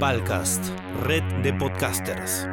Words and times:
Palcast, 0.00 0.64
red 1.02 1.24
de 1.42 1.52
podcasters. 1.54 2.46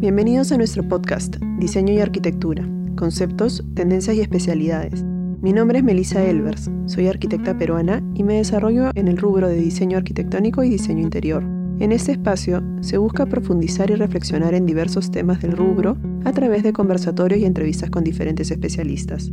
Bienvenidos 0.00 0.50
a 0.50 0.56
nuestro 0.56 0.88
podcast, 0.88 1.36
Diseño 1.58 1.94
y 1.94 2.00
Arquitectura, 2.00 2.68
Conceptos, 2.96 3.64
Tendencias 3.74 4.16
y 4.16 4.20
Especialidades. 4.20 5.04
Mi 5.04 5.52
nombre 5.52 5.78
es 5.78 5.84
Melissa 5.84 6.24
Elvers, 6.24 6.68
soy 6.86 7.06
arquitecta 7.06 7.56
peruana 7.56 8.02
y 8.14 8.24
me 8.24 8.34
desarrollo 8.34 8.90
en 8.96 9.06
el 9.06 9.16
rubro 9.16 9.48
de 9.48 9.56
diseño 9.56 9.96
arquitectónico 9.96 10.64
y 10.64 10.70
diseño 10.70 11.02
interior. 11.02 11.44
En 11.78 11.92
este 11.92 12.10
espacio 12.10 12.64
se 12.80 12.98
busca 12.98 13.26
profundizar 13.26 13.90
y 13.92 13.94
reflexionar 13.94 14.54
en 14.54 14.66
diversos 14.66 15.12
temas 15.12 15.40
del 15.40 15.52
rubro 15.52 15.96
a 16.24 16.32
través 16.32 16.64
de 16.64 16.72
conversatorios 16.72 17.40
y 17.40 17.44
entrevistas 17.44 17.90
con 17.90 18.02
diferentes 18.02 18.50
especialistas. 18.50 19.30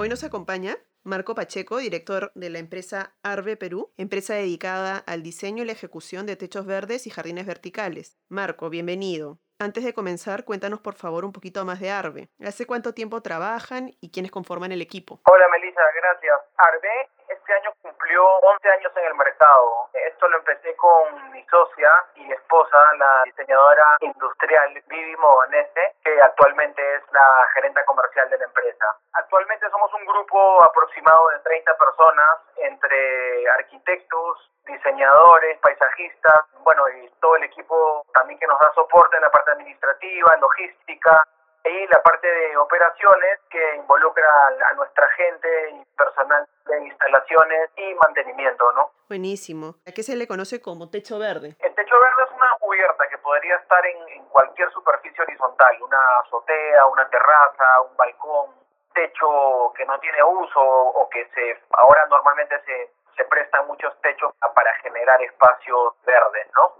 Hoy 0.00 0.08
nos 0.08 0.22
acompaña 0.22 0.76
Marco 1.02 1.34
Pacheco, 1.34 1.78
director 1.78 2.30
de 2.36 2.50
la 2.50 2.60
empresa 2.60 3.16
Arve 3.24 3.56
Perú, 3.56 3.92
empresa 3.96 4.34
dedicada 4.34 4.98
al 5.08 5.24
diseño 5.24 5.64
y 5.64 5.66
la 5.66 5.72
ejecución 5.72 6.24
de 6.24 6.36
techos 6.36 6.66
verdes 6.66 7.08
y 7.08 7.10
jardines 7.10 7.46
verticales. 7.46 8.16
Marco, 8.28 8.70
bienvenido. 8.70 9.40
Antes 9.58 9.82
de 9.82 9.92
comenzar, 9.92 10.44
cuéntanos 10.44 10.78
por 10.78 10.94
favor 10.94 11.24
un 11.24 11.32
poquito 11.32 11.64
más 11.64 11.80
de 11.80 11.90
Arve. 11.90 12.28
¿Hace 12.38 12.64
cuánto 12.64 12.94
tiempo 12.94 13.22
trabajan 13.22 13.90
y 14.00 14.12
quiénes 14.12 14.30
conforman 14.30 14.70
el 14.70 14.82
equipo? 14.82 15.20
Hola 15.24 15.46
Melissa, 15.50 15.82
gracias. 15.92 16.38
Arve 16.58 17.10
este 17.28 17.52
año 17.54 17.74
cumplió 18.08 18.24
11 18.24 18.68
años 18.70 18.92
en 18.96 19.04
el 19.04 19.14
mercado. 19.14 19.88
Esto 19.92 20.28
lo 20.28 20.38
empecé 20.38 20.74
con 20.76 21.30
mi 21.30 21.44
socia 21.44 21.92
y 22.14 22.32
esposa, 22.32 22.78
la 22.98 23.22
diseñadora 23.24 23.96
industrial 24.00 24.82
Vivi 24.86 25.16
Mobanese, 25.16 25.96
que 26.02 26.20
actualmente 26.22 26.80
es 26.94 27.02
la 27.12 27.46
gerente 27.52 27.84
comercial 27.84 28.30
de 28.30 28.38
la 28.38 28.44
empresa. 28.44 28.86
Actualmente 29.12 29.68
somos 29.70 29.92
un 29.92 30.06
grupo 30.06 30.62
aproximado 30.62 31.28
de 31.28 31.38
30 31.40 31.76
personas 31.76 32.30
entre 32.56 33.50
arquitectos, 33.50 34.50
diseñadores, 34.64 35.58
paisajistas, 35.58 36.46
bueno, 36.64 36.88
y 36.88 37.10
todo 37.20 37.36
el 37.36 37.44
equipo 37.44 38.06
también 38.14 38.38
que 38.38 38.46
nos 38.46 38.58
da 38.58 38.72
soporte 38.74 39.16
en 39.16 39.22
la 39.22 39.30
parte 39.30 39.50
administrativa, 39.50 40.34
logística, 40.40 41.22
y 41.70 41.86
la 41.88 42.02
parte 42.02 42.26
de 42.26 42.56
operaciones 42.56 43.40
que 43.50 43.76
involucra 43.76 44.26
a 44.70 44.74
nuestra 44.74 45.08
gente 45.10 45.70
y 45.70 45.84
personal 45.96 46.46
de 46.66 46.86
instalaciones 46.86 47.70
y 47.76 47.94
mantenimiento, 47.94 48.72
¿no? 48.72 48.90
Buenísimo. 49.08 49.74
¿A 49.86 49.92
qué 49.92 50.02
se 50.02 50.16
le 50.16 50.26
conoce 50.26 50.60
como 50.60 50.90
techo 50.90 51.18
verde? 51.18 51.56
El 51.60 51.74
techo 51.74 51.94
verde 52.00 52.22
es 52.24 52.36
una 52.36 52.56
cubierta 52.60 53.08
que 53.08 53.18
podría 53.18 53.56
estar 53.56 53.84
en, 53.86 54.08
en 54.08 54.24
cualquier 54.28 54.70
superficie 54.72 55.22
horizontal, 55.22 55.76
una 55.82 56.00
azotea, 56.24 56.86
una 56.86 57.08
terraza, 57.08 57.80
un 57.82 57.96
balcón, 57.96 58.50
techo 58.94 59.72
que 59.76 59.84
no 59.84 59.98
tiene 60.00 60.22
uso 60.22 60.60
o 60.60 61.08
que 61.08 61.28
se 61.34 61.60
ahora 61.72 62.06
normalmente 62.06 62.60
se, 62.64 62.90
se 63.16 63.24
prestan 63.24 63.66
muchos 63.66 63.92
techos 64.00 64.32
para 64.54 64.74
generar 64.82 65.20
espacios 65.22 65.94
verdes, 66.04 66.48
¿no? 66.54 66.74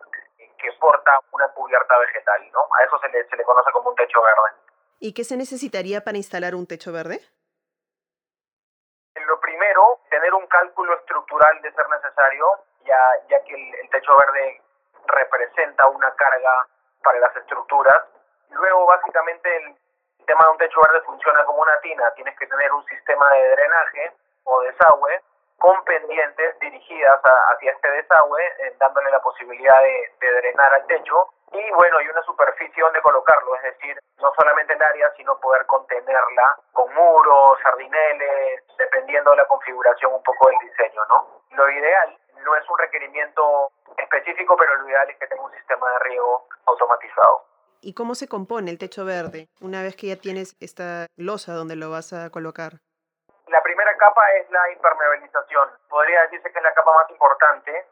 que 0.59 0.73
porta 0.81 1.21
una 1.33 1.49
cubierta 1.49 1.97
vegetal, 1.99 2.43
¿no? 2.53 2.61
A 2.75 2.85
eso 2.85 2.99
se 2.99 3.09
le, 3.09 3.25
se 3.29 3.37
le 3.37 3.45
conoce 3.45 3.71
como 3.71 3.91
un 3.91 3.97
techo 3.97 4.21
verde. 4.21 4.59
¿Y 5.01 5.15
qué 5.15 5.23
se 5.23 5.37
necesitaría 5.37 6.03
para 6.03 6.17
instalar 6.17 6.55
un 6.55 6.67
techo 6.67 6.93
verde? 6.93 7.21
Lo 9.15 9.41
primero, 9.41 10.01
tener 10.11 10.35
un 10.35 10.47
cálculo 10.47 10.95
estructural 10.99 11.63
de 11.63 11.73
ser 11.73 11.89
necesario, 11.89 12.47
ya, 12.85 12.99
ya 13.29 13.43
que 13.45 13.55
el, 13.55 13.75
el 13.75 13.91
techo 13.91 14.13
verde 14.17 14.61
representa 15.07 15.87
una 15.89 16.15
carga 16.15 16.67
para 17.03 17.21
las 17.21 17.37
estructuras. 17.37 18.03
Luego, 18.51 18.87
básicamente, 18.87 19.49
el 19.57 19.77
tema 20.27 20.45
de 20.45 20.51
un 20.51 20.59
techo 20.59 20.81
verde 20.87 21.07
funciona 21.07 21.45
como 21.45 21.63
una 21.63 21.79
tina. 21.81 22.11
Tienes 22.15 22.37
que 22.39 22.47
tener 22.47 22.73
un 22.73 22.85
sistema 22.87 23.31
de 23.35 23.51
drenaje 23.51 24.13
o 24.45 24.61
desagüe 24.63 25.23
con 25.59 25.85
pendientes 25.85 26.59
dirigidas 26.61 27.21
a, 27.25 27.53
hacia 27.53 27.73
este 27.73 27.91
desagüe, 27.91 28.43
eh, 28.61 28.77
dándole 28.79 29.11
la 29.11 29.21
posibilidad 29.21 29.83
de, 29.83 30.13
drenar 30.21 30.73
al 30.73 30.87
techo 30.87 31.29
y 31.53 31.71
bueno, 31.73 32.01
y 32.01 32.09
una 32.09 32.23
superficie 32.23 32.83
donde 32.83 33.01
colocarlo, 33.03 33.57
es 33.57 33.63
decir, 33.63 33.99
no 34.21 34.33
solamente 34.39 34.75
el 34.75 34.83
área, 34.83 35.11
sino 35.17 35.39
poder 35.41 35.67
contenerla 35.67 36.59
con 36.73 36.93
muros, 36.95 37.59
sardineles, 37.63 38.63
dependiendo 38.79 39.31
de 39.31 39.39
la 39.39 39.47
configuración 39.47 40.13
un 40.13 40.23
poco 40.23 40.49
del 40.49 40.59
diseño, 40.59 41.03
¿no? 41.09 41.43
Lo 41.51 41.71
ideal 41.71 42.19
no 42.45 42.55
es 42.55 42.69
un 42.69 42.79
requerimiento 42.79 43.73
específico, 43.97 44.57
pero 44.57 44.75
lo 44.77 44.89
ideal 44.89 45.11
es 45.11 45.19
que 45.19 45.27
tenga 45.27 45.43
un 45.43 45.53
sistema 45.53 45.91
de 45.93 45.99
riego 46.01 46.47
automatizado. 46.67 47.45
¿Y 47.81 47.95
cómo 47.95 48.15
se 48.15 48.29
compone 48.29 48.71
el 48.71 48.79
techo 48.79 49.05
verde 49.05 49.49
una 49.61 49.83
vez 49.83 49.97
que 49.97 50.09
ya 50.09 50.17
tienes 50.17 50.57
esta 50.61 51.07
losa 51.17 51.55
donde 51.55 51.77
lo 51.77 51.91
vas 51.91 52.13
a 52.13 52.31
colocar? 52.31 52.81
La 53.49 53.63
primera 53.63 53.97
capa 53.97 54.21
es 54.41 54.51
la 54.51 54.71
impermeabilización. 54.71 55.71
Podría 55.89 56.23
decirse 56.23 56.53
que 56.53 56.59
es 56.59 56.65
la 56.65 56.75
capa 56.75 56.93
más 56.95 57.11
importante, 57.11 57.87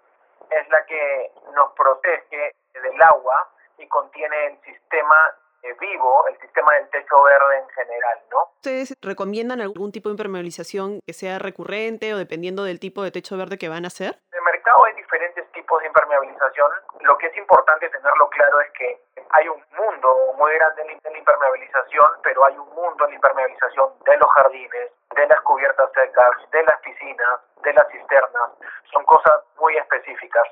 es 0.50 0.68
la 0.68 0.84
que 0.84 1.32
nos 1.54 1.72
protege 1.72 2.52
del 2.74 3.02
agua 3.02 3.50
y 3.78 3.88
contiene 3.88 4.46
el 4.48 4.60
sistema 4.60 5.16
eh, 5.62 5.74
vivo, 5.80 6.26
el 6.28 6.38
sistema 6.40 6.74
del 6.74 6.88
techo 6.90 7.22
verde 7.22 7.58
en 7.58 7.68
general, 7.70 8.18
¿no? 8.30 8.44
¿Ustedes 8.56 8.94
recomiendan 9.00 9.62
algún 9.62 9.92
tipo 9.92 10.10
de 10.10 10.12
impermeabilización 10.14 11.00
que 11.06 11.14
sea 11.14 11.38
recurrente 11.38 12.12
o 12.12 12.18
dependiendo 12.18 12.62
del 12.64 12.78
tipo 12.78 13.02
de 13.02 13.10
techo 13.10 13.38
verde 13.38 13.56
que 13.56 13.70
van 13.70 13.84
a 13.84 13.88
hacer? 13.88 14.18
En 14.32 14.38
el 14.38 14.44
mercado 14.44 14.84
hay 14.84 14.94
diferentes 14.94 15.50
tipos 15.52 15.80
de 15.80 15.86
impermeabilización. 15.86 16.70
Lo 17.00 17.16
que 17.16 17.28
es 17.28 17.36
importante 17.36 17.88
tenerlo 17.88 18.28
claro 18.28 18.60
es 18.60 18.70
que 18.72 19.00
hay 19.30 19.48
un 19.48 19.62
mundo 19.76 20.32
muy 20.36 20.52
grande 20.54 20.82
en 20.82 21.12
la 21.12 21.18
impermeabilización, 21.18 22.06
pero 22.22 22.44
hay 22.44 22.56
un 22.56 22.68
mundo 22.74 23.04
en 23.04 23.10
la 23.10 23.16
impermeabilización 23.16 23.92
de 24.04 24.16
los 24.16 24.30
jardines, 24.32 24.90
de 25.14 25.26
las 25.26 25.40
cubiertas 25.42 25.90
secas, 25.92 26.50
de 26.50 26.62
las 26.62 26.80
piscinas, 26.80 27.40
de 27.62 27.72
las 27.72 27.88
cisternas. 27.88 28.50
Son 28.92 29.04
cosas 29.04 29.42
muy 29.58 29.76
específicas. 29.76 30.44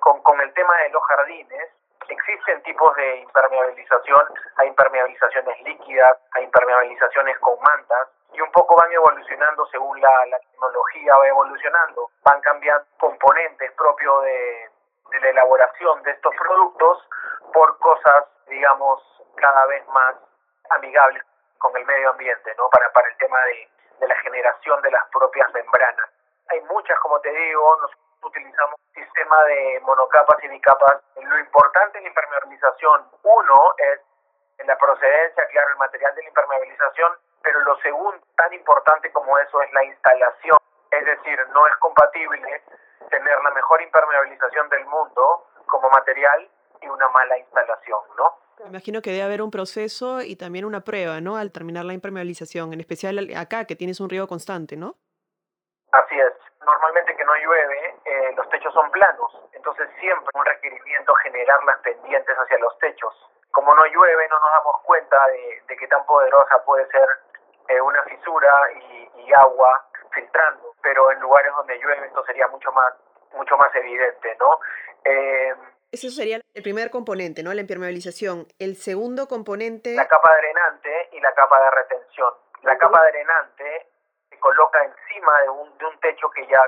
Con, 0.00 0.22
con 0.22 0.40
el 0.40 0.52
tema 0.54 0.76
de 0.82 0.90
los 0.90 1.02
jardines, 1.04 1.70
existen 2.08 2.62
tipos 2.62 2.94
de 2.96 3.16
impermeabilización, 3.18 4.22
hay 4.56 4.68
impermeabilizaciones 4.68 5.60
líquidas, 5.62 6.18
hay 6.32 6.44
impermeabilizaciones 6.44 7.38
con 7.38 7.58
mantas 7.60 8.08
y 8.32 8.40
un 8.40 8.50
poco 8.52 8.76
van 8.76 8.92
evolucionando 8.92 9.66
según 9.66 10.00
la, 10.00 10.26
la 10.26 10.38
tecnología 10.38 11.12
va 11.18 11.26
evolucionando, 11.26 12.10
van 12.22 12.40
cambiando 12.40 12.86
componentes 12.98 13.72
propios 13.72 14.24
de, 14.24 14.70
de 15.16 15.20
la 15.20 15.30
elaboración 15.30 16.02
de 16.02 16.10
estos 16.10 16.34
productos 16.36 17.08
por 17.52 17.78
cosas, 17.78 18.24
digamos, 18.48 19.02
cada 19.36 19.66
vez 19.66 19.86
más 19.88 20.14
amigables 20.70 21.22
con 21.58 21.74
el 21.76 21.86
medio 21.86 22.10
ambiente, 22.10 22.54
¿no? 22.58 22.68
Para, 22.68 22.92
para 22.92 23.08
el 23.08 23.16
tema 23.16 23.42
de, 23.44 23.68
de 24.00 24.08
la 24.08 24.16
generación 24.16 24.82
de 24.82 24.90
las 24.90 25.04
propias 25.10 25.52
membranas. 25.54 26.10
Hay 26.48 26.60
muchas, 26.62 26.98
como 27.00 27.18
te 27.20 27.30
digo, 27.30 27.76
nosotros 27.80 28.00
utilizamos 28.24 28.74
un 28.78 29.04
sistema 29.04 29.42
de 29.44 29.80
monocapas 29.82 30.42
y 30.44 30.48
bicapas. 30.48 31.00
Lo 31.16 31.38
importante 31.38 31.98
en 31.98 32.04
la 32.04 32.10
impermeabilización, 32.10 33.10
uno, 33.22 33.74
es 33.78 34.00
en 34.58 34.66
la 34.66 34.76
procedencia, 34.76 35.48
claro, 35.48 35.68
el 35.70 35.76
material 35.76 36.14
de 36.14 36.22
la 36.22 36.28
impermeabilización, 36.28 37.18
pero 37.42 37.60
lo 37.60 37.76
segundo, 37.78 38.20
tan 38.36 38.52
importante 38.52 39.10
como 39.12 39.38
eso, 39.38 39.62
es 39.62 39.72
la 39.72 39.84
instalación. 39.84 40.58
Es 40.90 41.04
decir, 41.04 41.48
no 41.48 41.66
es 41.66 41.76
compatible 41.76 42.62
tener 43.08 43.42
la 43.42 43.50
mejor 43.50 43.82
impermeabilización 43.82 44.68
del 44.68 44.84
mundo 44.86 45.46
como 45.66 45.90
material 45.90 46.48
y 46.80 46.88
una 46.88 47.08
mala 47.08 47.38
instalación, 47.38 48.00
¿no? 48.16 48.34
Me 48.60 48.68
imagino 48.68 49.02
que 49.02 49.10
debe 49.10 49.22
haber 49.22 49.42
un 49.42 49.50
proceso 49.50 50.22
y 50.22 50.36
también 50.36 50.64
una 50.64 50.80
prueba, 50.80 51.20
¿no? 51.20 51.36
Al 51.36 51.52
terminar 51.52 51.84
la 51.84 51.92
impermeabilización, 51.92 52.72
en 52.72 52.80
especial 52.80 53.18
acá, 53.36 53.66
que 53.66 53.76
tienes 53.76 54.00
un 54.00 54.08
río 54.08 54.26
constante, 54.26 54.76
¿no? 54.76 54.94
Así 55.92 56.18
es. 56.18 56.32
Normalmente 56.64 57.14
que 57.16 57.24
no 57.24 57.34
llueve, 57.36 57.94
eh, 58.04 58.34
los 58.36 58.48
techos 58.48 58.72
son 58.74 58.90
planos, 58.90 59.30
entonces 59.52 59.88
siempre 60.00 60.26
un 60.34 60.44
requerimiento 60.44 61.14
generar 61.14 61.62
las 61.64 61.78
pendientes 61.78 62.36
hacia 62.36 62.58
los 62.58 62.76
techos. 62.78 63.14
Como 63.52 63.74
no 63.74 63.84
llueve, 63.86 64.28
no 64.28 64.38
nos 64.40 64.50
damos 64.50 64.82
cuenta 64.82 65.26
de, 65.28 65.62
de 65.68 65.76
qué 65.76 65.86
tan 65.86 66.04
poderosa 66.06 66.64
puede 66.64 66.86
ser 66.88 67.08
eh, 67.68 67.80
una 67.80 68.02
fisura 68.04 68.52
y, 68.74 69.10
y 69.20 69.32
agua 69.32 69.86
filtrando, 70.16 70.74
pero 70.82 71.12
en 71.12 71.20
lugares 71.20 71.52
donde 71.54 71.78
llueve 71.78 72.06
esto 72.06 72.24
sería 72.24 72.48
mucho 72.48 72.72
más 72.72 72.94
mucho 73.36 73.56
más 73.56 73.74
evidente, 73.74 74.36
¿no? 74.40 74.58
Eh, 75.04 75.54
Ese 75.92 76.10
sería 76.10 76.40
el 76.54 76.62
primer 76.62 76.90
componente, 76.90 77.42
¿no? 77.42 77.52
La 77.52 77.60
impermeabilización. 77.60 78.46
El 78.58 78.76
segundo 78.76 79.28
componente... 79.28 79.94
La 79.94 80.08
capa 80.08 80.30
drenante 80.40 81.10
y 81.12 81.20
la 81.20 81.34
capa 81.34 81.60
de 81.60 81.70
retención. 81.70 82.32
La 82.62 82.78
capa 82.78 83.02
drenante 83.10 83.86
se 84.30 84.38
coloca 84.38 84.82
encima 84.82 85.42
de 85.42 85.50
un, 85.50 85.78
de 85.78 85.84
un 85.84 86.00
techo 86.00 86.30
que 86.30 86.46
ya 86.46 86.62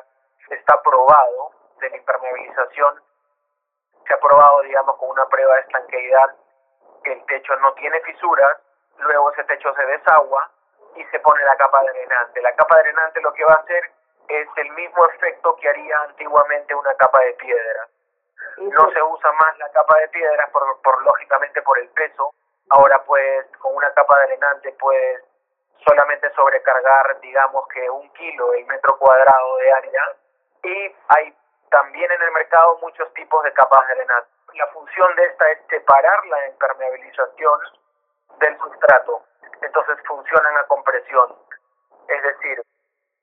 está 0.51 0.81
probado 0.83 1.51
de 1.81 1.91
la 1.91 1.97
impermeabilización. 1.97 3.03
Se 4.07 4.15
ha 4.15 4.21
probado, 4.21 4.61
digamos, 4.63 4.97
con 4.99 5.11
una 5.11 5.27
prueba 5.27 5.55
de 5.55 5.61
estanqueidad 5.63 6.37
que 7.03 7.13
el 7.13 7.25
techo 7.27 7.57
no 7.57 7.73
tiene 7.75 8.01
fisuras, 8.01 8.59
luego 8.99 9.33
ese 9.33 9.45
techo 9.45 9.73
se 9.75 9.87
desagua 9.87 10.51
y 10.97 11.05
se 11.07 11.21
pone 11.21 11.43
la 11.45 11.57
capa 11.57 11.83
drenante. 11.83 12.41
La 12.43 12.55
capa 12.55 12.79
drenante 12.79 13.21
lo 13.21 13.33
que 13.33 13.45
va 13.45 13.55
a 13.55 13.63
hacer 13.63 13.91
es 14.29 14.49
el 14.57 14.71
mismo 14.71 15.07
efecto 15.07 15.57
que 15.57 15.69
haría 15.69 15.99
antiguamente 16.01 16.75
una 16.75 16.95
capa 16.95 17.21
de 17.21 17.33
piedra. 17.35 17.89
No 18.59 18.91
se 18.91 19.03
usa 19.03 19.33
más 19.33 19.59
la 19.59 19.71
capa 19.71 19.99
de 20.01 20.09
piedras 20.09 20.51
por, 20.51 20.81
por 20.83 21.03
lógicamente 21.03 21.63
por 21.63 21.79
el 21.79 21.89
peso. 21.91 22.31
Ahora 22.71 23.03
pues 23.05 23.47
con 23.59 23.75
una 23.75 23.93
capa 23.95 24.21
drenante 24.27 24.73
puedes 24.79 25.23
solamente 25.87 26.31
sobrecargar, 26.35 27.21
digamos 27.21 27.67
que 27.69 27.89
un 27.89 28.13
kilo 28.13 28.53
el 28.53 28.67
metro 28.67 28.99
cuadrado 28.99 29.57
de 29.57 29.73
área. 29.73 30.03
Y 30.63 30.95
hay 31.09 31.35
también 31.71 32.11
en 32.11 32.23
el 32.23 32.33
mercado 32.33 32.79
muchos 32.83 33.13
tipos 33.15 33.43
de 33.45 33.53
capas 33.53 33.87
de 33.89 33.95
drenaje. 33.95 34.29
La 34.55 34.67
función 34.69 35.15
de 35.17 35.25
esta 35.25 35.51
es 35.51 35.59
separar 35.69 36.27
la 36.27 36.49
impermeabilización 36.49 37.61
del 38.41 38.59
sustrato. 38.59 39.23
Entonces 39.63 39.99
funcionan 40.07 40.57
a 40.57 40.67
compresión. 40.67 41.37
Es 42.09 42.23
decir, 42.23 42.63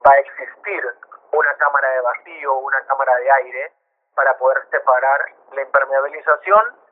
va 0.05 0.11
a 0.11 0.19
existir 0.19 0.83
una 1.31 1.53
cámara 1.57 1.89
de 1.89 2.01
vacío, 2.01 2.53
una 2.55 2.85
cámara 2.85 3.15
de 3.17 3.31
aire, 3.31 3.73
para 4.15 4.37
poder 4.37 4.65
separar 4.71 5.19
la 5.53 5.61
impermeabilización 5.61 6.85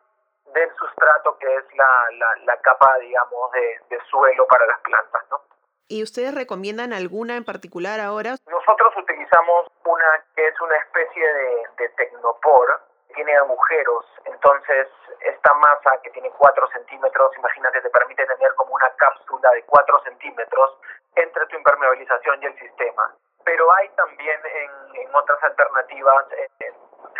del 0.54 0.70
sustrato 0.76 1.38
que 1.40 1.56
es 1.56 1.64
la, 1.76 2.36
la, 2.46 2.58
capa, 2.58 2.98
digamos, 3.00 3.52
de, 3.52 3.80
de, 3.90 4.00
suelo 4.10 4.46
para 4.48 4.66
las 4.66 4.80
plantas, 4.82 5.24
¿no? 5.32 5.42
¿Y 5.88 6.04
ustedes 6.04 6.36
recomiendan 6.36 6.94
alguna 6.94 7.36
en 7.38 7.46
particular 7.46 8.00
ahora? 8.00 8.36
Nosotros 8.48 8.94
utilizamos 8.98 9.68
una 9.86 10.26
que 10.36 10.48
es 10.48 10.62
una 10.62 10.78
especie 10.78 11.34
de, 11.34 11.64
de 11.78 11.90
tecnopor, 11.90 12.82
tiene 13.14 13.36
agujeros, 13.38 14.06
entonces 14.26 14.88
esta 15.22 15.54
masa 15.54 16.02
que 16.04 16.10
tiene 16.12 16.30
4 16.32 16.68
centímetros, 16.70 17.38
imagínate, 17.38 17.82
te 17.82 17.90
permite 17.90 18.26
tener 18.26 18.54
como 18.56 18.76
una 18.76 18.90
cápsula 18.96 19.52
de 19.52 19.64
4 19.64 20.04
centímetros 20.04 20.78
entre 21.16 21.46
tu 21.48 21.56
impermeabilización 21.58 22.42
y 22.42 22.46
el 22.46 22.60
sistema. 22.60 23.16
Pero 23.46 23.74
hay 23.74 23.90
también 23.90 24.40
en, 24.46 24.96
en 24.96 25.16
otras 25.16 25.42
alternativas 25.44 26.26
eh, 26.34 26.74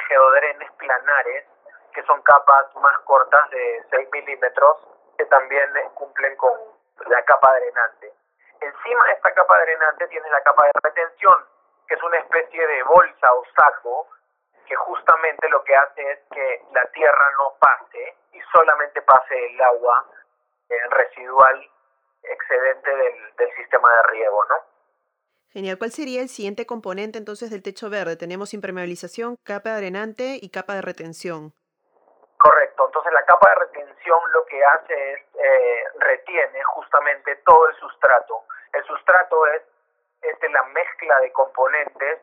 geodrenes 0.08 0.72
planares, 0.74 1.46
que 1.94 2.04
son 2.04 2.22
capas 2.24 2.76
más 2.76 2.98
cortas 3.00 3.50
de 3.52 3.84
6 3.92 4.10
milímetros, 4.12 4.78
que 5.18 5.26
también 5.26 5.70
cumplen 5.94 6.36
con 6.38 6.54
la 7.08 7.24
capa 7.26 7.54
drenante. 7.56 8.14
Encima 8.62 9.06
de 9.06 9.14
esta 9.14 9.34
capa 9.34 9.60
drenante 9.62 10.08
tienes 10.08 10.32
la 10.32 10.42
capa 10.42 10.66
de 10.66 10.72
retención, 10.84 11.46
que 11.88 11.96
es 11.96 12.04
una 12.04 12.18
especie 12.18 12.68
de 12.68 12.84
bolsa 12.84 13.34
o 13.34 13.44
saco 13.56 14.08
que 14.74 14.76
justamente 14.78 15.48
lo 15.50 15.64
que 15.64 15.76
hace 15.76 16.02
es 16.12 16.20
que 16.32 16.62
la 16.74 16.86
tierra 16.88 17.32
no 17.38 17.54
pase 17.60 18.18
y 18.32 18.40
solamente 18.52 19.02
pase 19.04 19.46
el 19.46 19.62
agua 19.62 20.10
el 20.68 20.92
residual 20.92 21.70
excedente 22.24 22.90
del, 22.90 23.36
del 23.36 23.56
sistema 23.56 23.88
de 23.96 24.04
riego, 24.12 24.40
¿no? 24.50 24.56
Genial. 25.50 25.78
¿Cuál 25.78 25.92
sería 25.92 26.22
el 26.22 26.30
siguiente 26.30 26.66
componente 26.66 27.20
entonces 27.20 27.52
del 27.52 27.62
techo 27.62 27.92
verde? 27.92 28.16
Tenemos 28.16 28.56
impermeabilización, 28.56 29.36
capa 29.44 29.78
drenante 29.78 30.40
y 30.42 30.50
capa 30.50 30.74
de 30.74 30.82
retención. 30.82 31.54
Correcto. 32.40 32.88
Entonces 32.88 33.14
la 33.14 33.26
capa 33.26 33.50
de 33.52 33.56
retención 33.68 34.20
lo 34.32 34.44
que 34.46 34.66
hace 34.66 35.14
es 35.14 35.20
eh, 35.36 35.84
retiene 36.00 36.64
justamente 36.64 37.36
todo 37.46 37.70
el 37.70 37.76
sustrato. 37.76 38.46
El 38.74 38.84
sustrato 38.86 39.46
es, 39.48 39.62
es 40.24 40.52
la 40.52 40.64
mezcla 40.64 41.20
de 41.20 41.32
componentes 41.32 42.22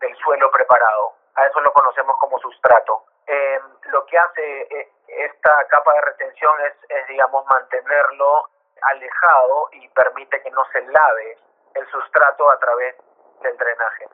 del 0.00 0.16
suelo 0.16 0.50
preparado. 0.50 1.21
A 1.34 1.46
eso 1.46 1.60
lo 1.60 1.72
conocemos 1.72 2.16
como 2.18 2.38
sustrato. 2.38 3.04
Em, 3.26 3.62
lo 3.90 4.04
que 4.06 4.18
hace 4.18 4.62
eh, 4.62 4.92
esta 5.08 5.66
capa 5.68 5.94
de 5.94 6.00
retención 6.02 6.52
es, 6.66 6.74
es, 6.90 7.06
digamos, 7.08 7.44
mantenerlo 7.46 8.48
alejado 8.82 9.68
y 9.72 9.88
permite 9.88 10.42
que 10.42 10.50
no 10.50 10.64
se 10.72 10.80
lave 10.82 11.38
el 11.74 11.86
sustrato 11.90 12.50
a 12.50 12.58
través 12.58 12.96
del 13.42 13.56
drenaje. 13.56 14.08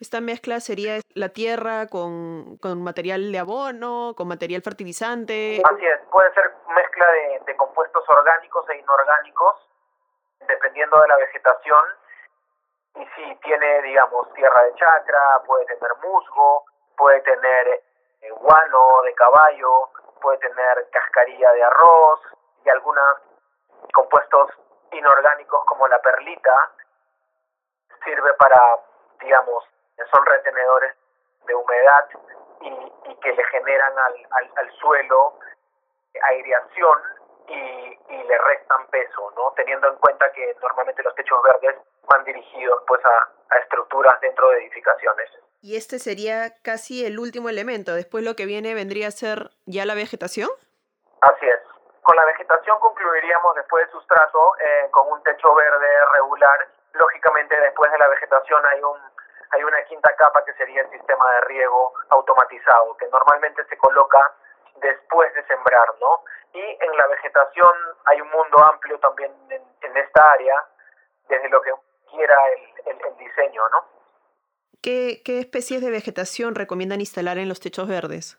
Esta 0.00 0.20
mezcla 0.20 0.60
sería 0.60 1.00
la 1.14 1.30
tierra 1.30 1.88
con, 1.88 2.56
con, 2.58 2.82
material 2.82 3.32
de 3.32 3.38
abono, 3.38 4.14
con 4.16 4.28
material 4.28 4.62
fertilizante. 4.62 5.60
Así 5.64 5.86
es, 5.86 6.00
puede 6.10 6.32
ser 6.34 6.52
mezcla 6.68 7.06
de, 7.10 7.40
de, 7.46 7.56
compuestos 7.56 8.04
orgánicos 8.08 8.64
e 8.70 8.78
inorgánicos, 8.78 9.56
dependiendo 10.46 11.00
de 11.00 11.08
la 11.08 11.16
vegetación. 11.16 11.84
Y 12.98 13.06
si 13.14 13.36
tiene, 13.36 13.82
digamos, 13.82 14.32
tierra 14.34 14.62
de 14.64 14.74
chacra, 14.74 15.40
puede 15.46 15.64
tener 15.66 15.94
musgo, 16.02 16.64
puede 16.96 17.20
tener 17.20 17.68
eh, 17.68 18.30
guano 18.30 19.02
de 19.02 19.14
caballo, 19.14 19.90
puede 20.20 20.38
tener 20.38 20.90
cascarilla 20.90 21.52
de 21.52 21.62
arroz 21.62 22.20
y 22.64 22.68
algunos 22.70 23.18
compuestos 23.94 24.50
inorgánicos 24.90 25.64
como 25.66 25.86
la 25.86 26.00
perlita, 26.00 26.72
sirve 28.04 28.34
para, 28.34 28.60
digamos, 29.20 29.64
son 30.12 30.26
retenedores 30.26 30.96
de 31.46 31.54
humedad 31.54 32.08
y, 32.60 32.92
y 33.04 33.14
que 33.20 33.32
le 33.32 33.44
generan 33.44 33.96
al, 33.96 34.14
al, 34.30 34.50
al 34.56 34.70
suelo 34.72 35.38
aireación 36.22 37.17
y, 37.48 38.14
y, 38.14 38.22
le 38.24 38.38
restan 38.38 38.86
peso, 38.88 39.32
¿no? 39.36 39.52
Teniendo 39.56 39.88
en 39.88 39.96
cuenta 39.96 40.30
que 40.32 40.54
normalmente 40.60 41.02
los 41.02 41.14
techos 41.14 41.40
verdes 41.42 41.76
van 42.08 42.24
dirigidos 42.24 42.82
pues 42.86 43.04
a, 43.04 43.28
a 43.50 43.58
estructuras 43.58 44.20
dentro 44.20 44.50
de 44.50 44.58
edificaciones. 44.58 45.30
Y 45.60 45.76
este 45.76 45.98
sería 45.98 46.52
casi 46.62 47.04
el 47.04 47.18
último 47.18 47.48
elemento. 47.48 47.94
Después 47.94 48.24
lo 48.24 48.36
que 48.36 48.46
viene 48.46 48.74
vendría 48.74 49.08
a 49.08 49.10
ser 49.10 49.50
ya 49.66 49.84
la 49.84 49.94
vegetación. 49.94 50.48
Así 51.20 51.46
es. 51.46 51.60
Con 52.02 52.16
la 52.16 52.24
vegetación 52.26 52.78
concluiríamos 52.80 53.54
después 53.56 53.84
del 53.84 53.92
sustrato 53.92 54.56
eh, 54.60 54.88
con 54.90 55.10
un 55.12 55.22
techo 55.22 55.54
verde 55.54 55.88
regular 56.12 56.68
lógicamente 56.94 57.58
después 57.60 57.90
de 57.92 57.98
la 57.98 58.08
vegetación 58.08 58.64
hay 58.66 58.82
un 58.82 58.98
hay 59.50 59.64
una 59.64 59.82
quinta 59.84 60.14
capa 60.16 60.44
que 60.44 60.52
sería 60.54 60.82
el 60.82 60.90
sistema 60.90 61.32
de 61.32 61.40
riego 61.42 61.94
automatizado 62.10 62.96
que 62.98 63.08
normalmente 63.08 63.64
se 63.64 63.78
coloca 63.78 64.34
después 64.80 65.32
de 65.34 65.44
sembrar, 65.46 65.88
¿no? 66.00 66.22
Y 66.52 66.60
en 66.60 66.96
la 66.96 67.06
vegetación 67.06 67.70
hay 68.06 68.20
un 68.20 68.30
mundo 68.30 68.58
amplio 68.64 68.98
también 69.00 69.32
en, 69.50 69.62
en 69.82 69.96
esta 69.96 70.32
área, 70.32 70.54
desde 71.28 71.48
lo 71.48 71.60
que 71.62 71.72
quiera 72.10 72.36
el, 72.48 72.92
el, 72.92 73.06
el 73.06 73.16
diseño, 73.16 73.62
¿no? 73.70 73.84
¿Qué, 74.82 75.22
¿Qué 75.24 75.40
especies 75.40 75.82
de 75.82 75.90
vegetación 75.90 76.54
recomiendan 76.54 77.00
instalar 77.00 77.38
en 77.38 77.48
los 77.48 77.60
techos 77.60 77.88
verdes? 77.88 78.38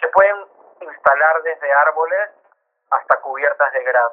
Se 0.00 0.08
pueden 0.08 0.36
instalar 0.80 1.42
desde 1.42 1.72
árboles 1.72 2.30
hasta 2.90 3.20
cubiertas 3.20 3.72
de 3.72 3.82
gras 3.84 4.12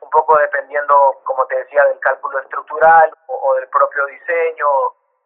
un 0.00 0.10
poco 0.10 0.36
dependiendo, 0.36 1.20
como 1.24 1.46
te 1.46 1.56
decía, 1.56 1.84
del 1.84 1.98
cálculo 2.00 2.38
estructural 2.40 3.14
o, 3.28 3.54
del 3.54 3.68
propio 3.68 4.04
diseño 4.06 4.68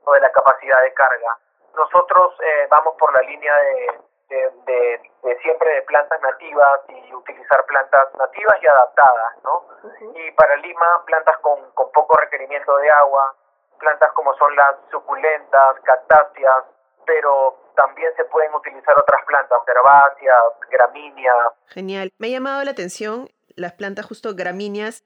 o 0.05 0.13
de 0.13 0.21
la 0.21 0.31
capacidad 0.31 0.83
de 0.83 0.93
carga. 0.93 1.39
Nosotros 1.75 2.35
eh, 2.41 2.67
vamos 2.71 2.95
por 2.99 3.13
la 3.13 3.23
línea 3.23 3.57
de, 3.57 4.01
de, 4.29 4.51
de, 4.67 5.39
siempre 5.43 5.71
de 5.75 5.83
plantas 5.83 6.21
nativas 6.21 6.81
y 6.89 7.15
utilizar 7.15 7.65
plantas 7.67 8.15
nativas 8.15 8.57
y 8.61 8.67
adaptadas, 8.67 9.45
¿no? 9.45 9.65
Y 10.15 10.31
para 10.33 10.57
Lima, 10.57 11.05
plantas 11.07 11.39
con, 11.39 11.71
con 11.73 11.91
poco 11.93 12.19
requerimiento 12.19 12.77
de 12.79 12.91
agua, 12.91 13.35
plantas 13.79 14.13
como 14.13 14.35
son 14.35 14.55
las 14.57 14.77
suculentas, 14.91 15.81
cactáceas, 15.85 16.65
pero 17.07 17.57
también 17.77 18.11
se 18.17 18.25
pueden 18.25 18.53
utilizar 18.55 18.99
otras 18.99 19.25
plantas, 19.27 19.61
herbáceas, 19.67 20.45
gramíneas. 20.71 21.53
Genial. 21.69 22.11
Me 22.19 22.29
ha 22.29 22.31
llamado 22.31 22.65
la 22.65 22.73
atención 22.73 23.29
las 23.57 23.73
plantas 23.73 24.07
justo 24.07 24.35
gramíneas 24.35 25.05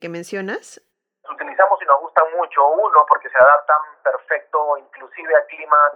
que 0.00 0.08
mencionas? 0.08 0.80
Utilizamos 1.28 1.82
y 1.82 1.86
nos 1.86 2.00
gustan 2.00 2.26
mucho, 2.36 2.66
uno, 2.68 3.04
porque 3.08 3.28
se 3.28 3.38
adaptan 3.38 3.78
perfecto 4.02 4.76
inclusive 4.78 5.36
a 5.36 5.46
climas 5.46 5.92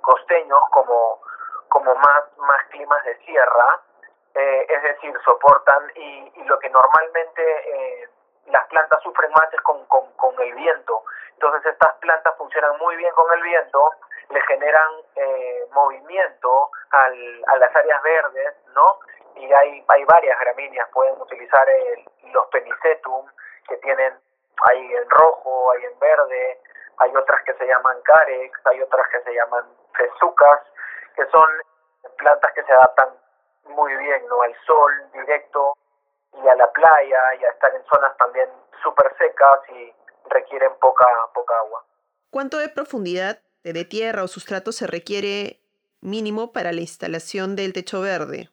costeños 0.00 0.58
como, 0.72 1.20
como 1.72 1.94
más, 1.94 2.24
más 2.36 2.62
climas 2.68 3.02
de 3.04 3.16
sierra, 3.24 3.80
eh, 4.34 4.66
es 4.68 4.82
decir, 4.82 5.14
soportan 5.24 5.90
y, 5.94 6.30
y 6.36 6.44
lo 6.44 6.58
que 6.58 6.68
normalmente 6.68 7.42
eh, 7.42 8.08
las 8.48 8.66
plantas 8.68 9.02
sufren 9.02 9.30
más 9.32 9.50
es 9.54 9.60
con, 9.62 9.82
con, 9.86 10.12
con, 10.16 10.38
el 10.42 10.52
viento. 10.54 11.02
Entonces 11.32 11.72
estas 11.72 11.94
plantas 11.96 12.36
funcionan 12.36 12.76
muy 12.76 12.94
bien 12.96 13.12
con 13.14 13.24
el 13.32 13.42
viento, 13.42 13.90
le 14.28 14.40
generan 14.42 14.90
eh, 15.16 15.66
movimiento 15.72 16.70
al, 16.90 17.42
a 17.46 17.56
las 17.56 17.74
áreas 17.74 18.02
verdes, 18.02 18.54
¿no? 18.74 18.98
y 19.36 19.50
hay, 19.50 19.82
hay 19.88 20.04
varias 20.04 20.38
gramíneas, 20.40 20.90
pueden 20.90 21.18
utilizar 21.22 21.66
el, 21.70 22.04
los 22.32 22.46
penicetum, 22.48 23.26
que 23.66 23.78
tienen, 23.78 24.12
hay 24.64 24.94
en 24.94 25.08
rojo, 25.08 25.70
hay 25.72 25.84
en 25.86 25.98
verde, 25.98 26.60
hay 26.98 27.16
otras 27.16 27.42
que 27.44 27.54
se 27.54 27.66
llaman 27.66 27.98
carex, 28.02 28.66
hay 28.66 28.82
otras 28.82 29.08
que 29.08 29.22
se 29.22 29.34
llaman 29.34 29.64
fesucas, 29.94 30.60
que 31.14 31.24
son 31.26 31.46
plantas 32.18 32.52
que 32.54 32.62
se 32.64 32.72
adaptan 32.72 33.08
muy 33.64 33.94
bien 33.96 34.26
¿no? 34.28 34.42
al 34.42 34.54
sol 34.66 34.92
directo 35.12 35.76
y 36.42 36.48
a 36.48 36.54
la 36.54 36.70
playa 36.70 37.34
y 37.40 37.44
a 37.44 37.50
estar 37.50 37.74
en 37.74 37.84
zonas 37.84 38.16
también 38.16 38.48
súper 38.82 39.14
secas 39.18 39.58
y 39.70 39.94
requieren 40.28 40.72
poca, 40.80 41.06
poca 41.34 41.58
agua. 41.58 41.84
¿Cuánto 42.30 42.58
de 42.58 42.68
profundidad 42.68 43.40
de 43.62 43.84
tierra 43.84 44.24
o 44.24 44.28
sustrato 44.28 44.72
se 44.72 44.86
requiere 44.86 45.60
mínimo 46.00 46.52
para 46.52 46.72
la 46.72 46.80
instalación 46.80 47.54
del 47.56 47.72
techo 47.72 48.00
verde? 48.00 48.48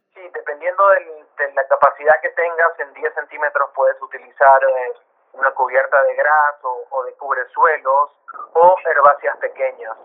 de 1.37 1.53
la 1.53 1.67
capacidad 1.67 2.15
que 2.21 2.29
tengas, 2.29 2.79
en 2.79 2.93
10 2.93 3.13
centímetros 3.13 3.69
puedes 3.75 4.01
utilizar 4.01 4.63
eh, 4.63 4.93
una 5.33 5.51
cubierta 5.51 6.03
de 6.03 6.15
gras 6.15 6.55
o, 6.63 6.85
o 6.89 7.03
de 7.03 7.13
cubresuelos 7.13 8.11
o 8.53 8.75
herbáceas 8.85 9.37
pequeñas. 9.37 9.97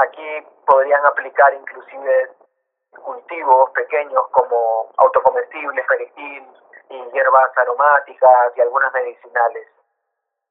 Aquí 0.00 0.46
podrían 0.64 1.04
aplicar 1.06 1.52
inclusive 1.54 2.30
cultivos 3.02 3.70
pequeños 3.70 4.28
como 4.30 4.92
autocomestibles, 4.96 5.84
perejil 5.86 6.46
y 6.90 7.10
hierbas 7.10 7.50
aromáticas 7.58 8.56
y 8.56 8.60
algunas 8.60 8.92
medicinales. 8.92 9.66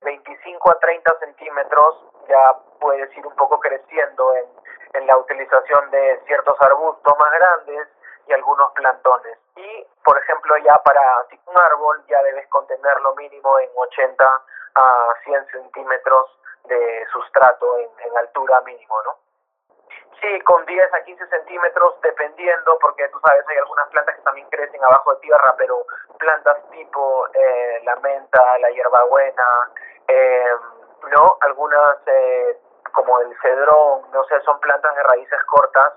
25 0.01 0.69
a 0.69 0.79
30 0.79 1.19
centímetros 1.19 1.95
ya 2.27 2.57
puedes 2.81 3.17
ir 3.17 3.25
un 3.25 3.35
poco 3.35 3.57
creciendo 3.61 4.35
en, 4.35 5.07
la 5.07 5.17
utilización 5.17 5.91
de 5.91 6.19
ciertos 6.25 6.59
arbustos 6.59 7.13
más 7.19 7.31
grandes 7.31 7.87
y 8.27 8.33
algunos 8.33 8.71
plantones. 8.71 9.37
Y, 9.55 9.87
por 10.03 10.17
ejemplo, 10.17 10.57
ya 10.57 10.75
para 10.83 11.25
un 11.45 11.57
árbol 11.57 12.03
ya 12.07 12.21
debes 12.23 12.47
contenerlo 12.49 13.15
mínimo 13.15 13.59
en 13.59 13.69
80 13.75 14.41
a 14.75 15.13
100 15.23 15.47
centímetros 15.51 16.39
de 16.65 17.05
sustrato 17.13 17.77
en 17.77 18.17
altura 18.17 18.59
mínimo, 18.61 18.95
¿no? 19.03 19.26
Sí, 20.21 20.41
con 20.41 20.65
10 20.65 20.93
a 20.93 21.03
15 21.03 21.27
centímetros, 21.27 22.01
dependiendo, 22.01 22.77
porque 22.81 23.07
tú 23.09 23.19
sabes, 23.19 23.45
hay 23.47 23.57
algunas 23.57 23.87
plantas 23.89 24.15
que 24.15 24.21
también 24.23 24.49
crecen 24.49 24.83
abajo 24.83 25.13
de 25.13 25.21
tierra, 25.21 25.53
pero 25.57 25.85
plantas 26.17 26.57
tipo 26.71 27.27
eh, 27.33 27.81
la 27.83 27.95
menta, 27.97 28.57
la 28.57 28.71
hierbabuena, 28.71 29.71
eh, 30.07 30.55
¿no? 31.11 31.37
Algunas 31.41 31.97
eh, 32.07 32.57
como 32.93 33.19
el 33.21 33.35
cedrón, 33.41 34.09
no 34.11 34.23
sé, 34.23 34.41
son 34.41 34.59
plantas 34.59 34.95
de 34.95 35.03
raíces 35.03 35.43
cortas 35.45 35.93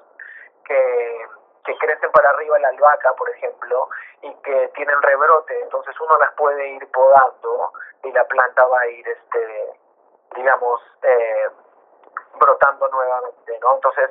que, 0.66 1.26
que 1.64 1.78
crecen 1.78 2.12
para 2.12 2.30
arriba 2.30 2.58
la 2.58 2.68
albahaca, 2.68 3.14
por 3.14 3.30
ejemplo, 3.30 3.88
y 4.20 4.34
que 4.42 4.68
tienen 4.74 5.00
rebrote, 5.00 5.60
entonces 5.62 5.98
uno 5.98 6.18
las 6.18 6.32
puede 6.34 6.68
ir 6.68 6.86
podando 6.90 7.72
y 8.02 8.12
la 8.12 8.24
planta 8.24 8.66
va 8.66 8.80
a 8.80 8.86
ir, 8.86 9.08
este, 9.08 9.72
digamos, 10.36 10.80
eh, 11.02 11.48
brotando 12.38 12.88
nuevamente, 12.88 13.58
¿no? 13.60 13.74
Entonces 13.74 14.10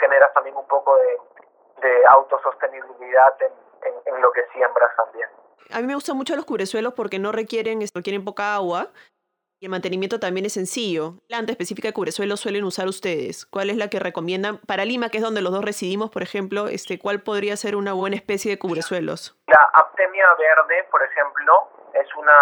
generas 0.00 0.32
también 0.34 0.56
un 0.56 0.66
poco 0.66 0.96
de, 0.96 1.18
de 1.80 2.06
autosostenibilidad 2.08 3.34
en, 3.40 3.52
en, 3.82 4.14
en, 4.14 4.22
lo 4.22 4.30
que 4.32 4.44
siembras 4.52 4.94
también. 4.96 5.28
A 5.70 5.80
mí 5.80 5.86
me 5.86 5.94
gustan 5.94 6.16
mucho 6.16 6.36
los 6.36 6.44
cubresuelos 6.44 6.94
porque 6.94 7.18
no 7.18 7.32
requieren, 7.32 7.80
requieren 7.94 8.24
poca 8.24 8.54
agua 8.54 8.88
y 9.60 9.66
el 9.66 9.70
mantenimiento 9.70 10.20
también 10.20 10.46
es 10.46 10.52
sencillo. 10.52 11.14
¿La 11.28 11.38
planta 11.38 11.52
específica 11.52 11.88
de 11.88 11.94
cubresuelo 11.94 12.36
suelen 12.36 12.64
usar 12.64 12.86
ustedes? 12.86 13.44
¿Cuál 13.44 13.70
es 13.70 13.76
la 13.76 13.88
que 13.88 13.98
recomiendan? 13.98 14.58
Para 14.58 14.84
Lima, 14.84 15.08
que 15.08 15.18
es 15.18 15.24
donde 15.24 15.42
los 15.42 15.52
dos 15.52 15.64
residimos, 15.64 16.10
por 16.10 16.22
ejemplo, 16.22 16.68
este, 16.68 16.98
¿cuál 16.98 17.22
podría 17.22 17.56
ser 17.56 17.74
una 17.74 17.92
buena 17.92 18.14
especie 18.14 18.52
de 18.52 18.58
cubresuelos? 18.58 19.36
La 19.48 19.68
aptemia 19.74 20.26
verde, 20.38 20.84
por 20.90 21.02
ejemplo, 21.02 21.68
es 21.92 22.06
una 22.14 22.38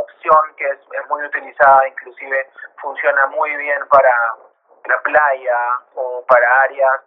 opción 0.00 0.38
que 0.56 0.64
es, 0.64 0.78
es 1.00 1.08
muy 1.08 1.24
utilizada, 1.24 1.86
inclusive 1.86 2.48
funciona 2.82 3.28
muy 3.28 3.54
bien 3.56 3.86
para 3.88 4.10
la 4.86 5.02
playa 5.02 5.58
o 5.94 6.24
para 6.26 6.62
áreas, 6.62 7.00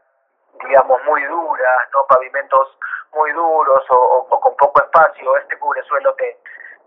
digamos, 0.66 1.04
muy 1.04 1.24
duras, 1.24 1.90
¿no? 1.94 2.06
pavimentos 2.08 2.78
muy 3.14 3.32
duros 3.32 3.84
o, 3.90 3.96
o, 3.96 4.28
o 4.30 4.40
con 4.40 4.56
poco 4.58 4.82
espacio. 4.84 5.38
Este 5.38 5.58
cubresuelo 5.58 6.14
te, 6.16 6.38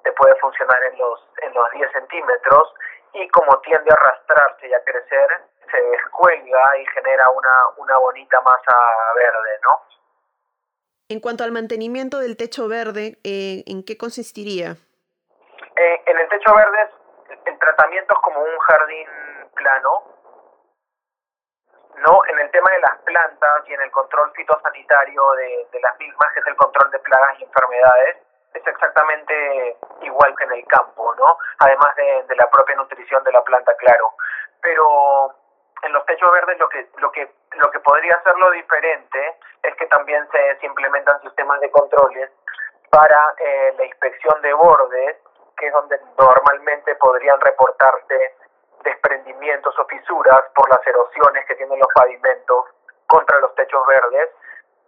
te 0.03 0.13
puede 0.13 0.35
funcionar 0.37 0.83
en 0.85 0.99
los, 0.99 1.21
en 1.43 1.53
los 1.53 1.71
10 1.73 1.93
centímetros 1.93 2.75
y 3.13 3.29
como 3.29 3.59
tiende 3.61 3.91
a 3.91 3.95
arrastrarse 3.95 4.69
y 4.69 4.75
a 4.75 4.85
crecer, 4.85 5.29
se 5.71 5.81
descuelga 5.83 6.79
y 6.79 6.87
genera 6.87 7.29
una, 7.31 7.51
una 7.79 7.99
bonita 7.99 8.41
masa 8.43 8.77
verde, 9.17 9.51
¿no? 9.65 9.83
En 11.09 11.21
cuanto 11.21 11.45
al 11.45 11.53
mantenimiento 11.53 12.19
del 12.19 12.37
techo 12.37 12.69
verde, 12.69 13.19
eh, 13.25 13.63
¿en 13.67 13.85
qué 13.85 13.97
consistiría? 13.97 14.77
Eh, 15.77 16.03
en 16.07 16.19
el 16.19 16.29
techo 16.29 16.55
verde, 16.55 16.91
el 17.47 17.59
tratamiento 17.59 18.15
es 18.15 18.21
como 18.21 18.41
un 18.41 18.59
jardín 18.59 19.09
plano, 19.55 20.05
¿no? 21.99 22.21
En 22.29 22.39
el 22.39 22.51
tema 22.51 22.71
de 22.73 22.81
las 22.81 22.99
plantas 23.03 23.69
y 23.69 23.75
en 23.75 23.81
el 23.81 23.91
control 23.91 24.31
fitosanitario 24.33 25.33
de, 25.33 25.67
de 25.73 25.81
las 25.81 25.99
mismas, 25.99 26.33
que 26.33 26.41
es 26.41 26.47
el 26.47 26.57
control 26.57 26.91
de 26.91 26.99
plagas 27.01 27.39
y 27.39 27.45
enfermedades, 27.45 28.17
es 28.55 28.67
exactamente 28.67 29.77
igual 30.03 30.35
que 30.37 30.45
en 30.45 30.53
el 30.53 30.67
campo, 30.67 31.15
¿no? 31.17 31.39
Además 31.59 31.95
de, 31.97 32.25
de, 32.29 32.37
la 32.37 32.49
propia 32.51 32.77
nutrición 32.77 33.23
de 33.25 33.33
la 33.33 33.43
planta, 33.43 33.75
claro. 33.77 34.13
Pero 34.63 35.35
en 35.83 35.93
los 35.93 36.05
techos 36.07 36.33
verdes 36.33 36.59
lo 36.59 36.69
que 36.69 36.89
lo 36.99 37.11
que 37.13 37.31
lo 37.53 37.71
que 37.71 37.81
podría 37.81 38.15
hacerlo 38.17 38.51
diferente 38.51 39.37
es 39.63 39.75
que 39.77 39.87
también 39.87 40.27
se, 40.31 40.59
se 40.59 40.67
implementan 40.67 41.21
sistemas 41.23 41.61
de 41.61 41.71
controles 41.71 42.31
para 42.91 43.35
eh, 43.39 43.75
la 43.79 43.85
inspección 43.85 44.41
de 44.43 44.53
bordes, 44.55 45.17
que 45.57 45.67
es 45.67 45.73
donde 45.73 45.99
normalmente 46.19 46.95
podrían 46.97 47.41
reportarse 47.41 48.35
desprendimientos 48.87 49.77
o 49.79 49.85
fisuras 49.87 50.43
por 50.55 50.71
las 50.71 50.87
erosiones 50.87 51.45
que 51.47 51.57
tienen 51.57 51.79
los 51.79 51.89
pavimentos 51.93 52.65
contra 53.07 53.39
los 53.41 53.55
techos 53.57 53.85
verdes. 53.87 54.31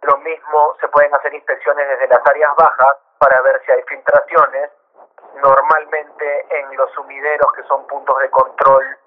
Lo 0.01 0.17
mismo 0.17 0.75
se 0.79 0.87
pueden 0.87 1.13
hacer 1.13 1.33
inspecciones 1.33 1.87
desde 1.87 2.07
las 2.07 2.25
áreas 2.25 2.55
bajas 2.55 2.97
para 3.19 3.41
ver 3.41 3.61
si 3.65 3.71
hay 3.71 3.83
filtraciones, 3.83 4.71
normalmente 5.35 6.45
en 6.49 6.77
los 6.77 6.89
sumideros 6.93 7.51
que 7.53 7.63
son 7.63 7.85
puntos 7.87 8.17
de 8.19 8.29
control 8.29 8.97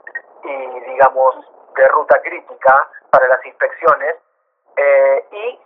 y 0.44 0.80
digamos 0.80 1.34
de 1.74 1.88
ruta 1.88 2.20
crítica 2.20 2.88
para 3.10 3.26
las 3.28 3.44
inspecciones 3.46 4.16
eh, 4.76 5.26
y 5.30 5.60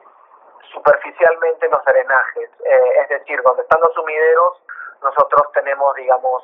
superficialmente 0.72 1.68
los 1.68 1.84
drenajes, 1.84 2.50
eh, 2.64 2.92
es 3.02 3.08
decir, 3.08 3.42
donde 3.42 3.62
están 3.62 3.80
los 3.80 3.92
sumideros 3.94 4.62
nosotros 5.02 5.52
tenemos 5.52 5.94
digamos 5.96 6.42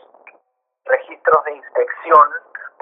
registros 0.85 1.45
de 1.45 1.53
inspección 1.53 2.29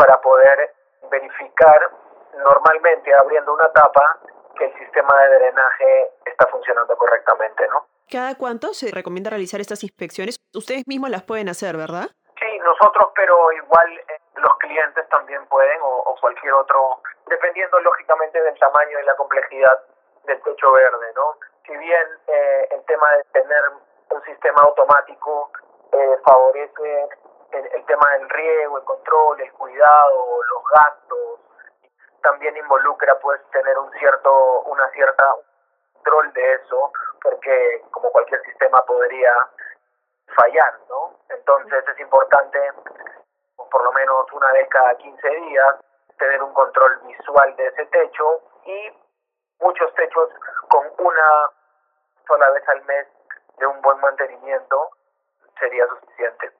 para 0.00 0.18
poder 0.22 0.72
verificar 1.10 1.90
normalmente 2.32 3.12
abriendo 3.12 3.52
una 3.52 3.70
tapa 3.70 4.18
que 4.56 4.64
el 4.64 4.78
sistema 4.78 5.14
de 5.20 5.38
drenaje 5.38 6.10
está 6.24 6.46
funcionando 6.46 6.96
correctamente, 6.96 7.68
¿no? 7.68 7.84
¿Cada 8.10 8.34
cuánto 8.36 8.72
se 8.72 8.90
recomienda 8.90 9.28
realizar 9.28 9.60
estas 9.60 9.84
inspecciones? 9.84 10.40
Ustedes 10.54 10.84
mismos 10.86 11.10
las 11.10 11.22
pueden 11.22 11.50
hacer, 11.50 11.76
¿verdad? 11.76 12.08
Sí, 12.40 12.58
nosotros, 12.64 13.12
pero 13.14 13.52
igual 13.52 13.92
eh, 13.92 14.18
los 14.36 14.56
clientes 14.56 15.06
también 15.10 15.44
pueden 15.48 15.78
o, 15.82 15.98
o, 16.08 16.16
cualquier 16.18 16.54
otro, 16.54 17.02
dependiendo 17.28 17.78
lógicamente 17.80 18.42
del 18.42 18.58
tamaño 18.58 18.98
y 18.98 19.04
la 19.04 19.14
complejidad 19.16 19.84
del 20.24 20.40
techo 20.42 20.72
verde, 20.72 21.12
¿no? 21.14 21.36
Si 21.66 21.76
bien 21.76 22.06
eh, 22.26 22.68
el 22.70 22.82
tema 22.86 23.06
de 23.16 23.24
tener 23.34 23.62
un 24.10 24.22
sistema 24.24 24.62
automático 24.62 25.50
eh, 25.92 26.16
favorece 26.24 27.08
el, 27.52 27.84
tema 27.86 28.10
del 28.12 28.28
riego, 28.28 28.78
el 28.78 28.84
control, 28.84 29.40
el 29.40 29.52
cuidado, 29.52 30.42
los 30.42 30.62
gastos, 30.74 31.40
también 32.22 32.56
involucra 32.56 33.18
pues 33.18 33.40
tener 33.50 33.78
un 33.78 33.90
cierto, 33.92 34.60
una 34.62 34.88
cierta 34.90 35.34
control 35.94 36.32
de 36.32 36.52
eso, 36.54 36.92
porque 37.22 37.82
como 37.90 38.10
cualquier 38.10 38.42
sistema 38.42 38.84
podría 38.84 39.32
fallar, 40.36 40.78
¿no? 40.88 41.18
Entonces 41.28 41.84
es 41.88 42.00
importante, 42.00 42.58
por 43.70 43.84
lo 43.84 43.92
menos 43.92 44.26
una 44.32 44.52
vez 44.52 44.68
cada 44.68 44.94
15 44.96 45.28
días, 45.28 45.76
tener 46.18 46.42
un 46.42 46.52
control 46.52 47.00
visual 47.06 47.56
de 47.56 47.66
ese 47.66 47.86
techo 47.86 48.42
y 48.64 48.92
muchos 49.60 49.92
techos 49.94 50.30
con 50.68 50.86
una 50.98 51.50
sola 52.26 52.50
vez 52.50 52.68
al 52.68 52.84
mes 52.84 53.06
de 53.58 53.66
un 53.66 53.80
buen 53.82 53.98
mantenimiento 54.00 54.90
sería 55.58 55.86
suficiente. 55.86 56.59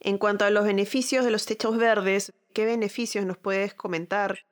En 0.00 0.18
cuanto 0.18 0.44
a 0.44 0.50
los 0.50 0.64
beneficios 0.64 1.24
de 1.24 1.30
los 1.30 1.46
techos 1.46 1.78
verdes, 1.78 2.32
¿qué 2.54 2.66
beneficios 2.66 3.24
nos 3.24 3.38
puedes 3.38 3.74
comentar? 3.74 4.44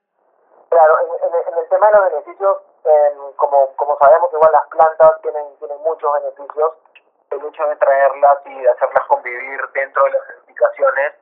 Claro, 0.71 0.95
en, 1.01 1.53
en, 1.53 1.59
el 1.59 1.69
tema 1.69 1.87
de 1.87 1.99
los 1.99 2.13
beneficios, 2.13 2.57
eh, 2.85 3.13
como, 3.37 3.77
como 3.77 3.99
sabemos, 3.99 4.31
igual 4.33 4.51
las 4.53 4.67
plantas 4.69 5.21
tienen, 5.23 5.45
tienen 5.59 5.79
muchos 5.83 6.11
beneficios. 6.23 6.73
El 7.31 7.45
hecho 7.47 7.67
de 7.67 7.77
traerlas 7.77 8.39
y 8.47 8.61
de 8.61 8.71
hacerlas 8.71 9.07
convivir 9.09 9.61
dentro 9.75 10.05
de 10.05 10.11
las 10.11 10.23
edificaciones 10.31 11.13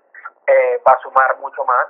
eh, 0.46 0.80
va 0.86 0.92
a 0.92 1.00
sumar 1.02 1.38
mucho 1.38 1.64
más. 1.64 1.86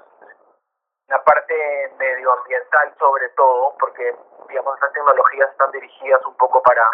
La 1.12 1.22
parte 1.24 1.92
medioambiental 1.98 2.94
sobre 2.98 3.28
todo, 3.36 3.76
porque 3.78 4.16
digamos 4.48 4.74
estas 4.76 4.94
tecnologías 4.94 5.50
están 5.50 5.70
dirigidas 5.70 6.24
un 6.24 6.34
poco 6.38 6.62
para, 6.62 6.88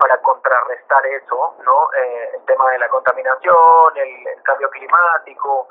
para 0.00 0.16
contrarrestar 0.18 1.06
eso, 1.06 1.54
¿no? 1.62 1.92
Eh, 1.94 2.30
el 2.34 2.44
tema 2.44 2.68
de 2.72 2.80
la 2.80 2.88
contaminación, 2.88 3.96
el, 3.96 4.26
el 4.26 4.42
cambio 4.42 4.68
climático, 4.68 5.68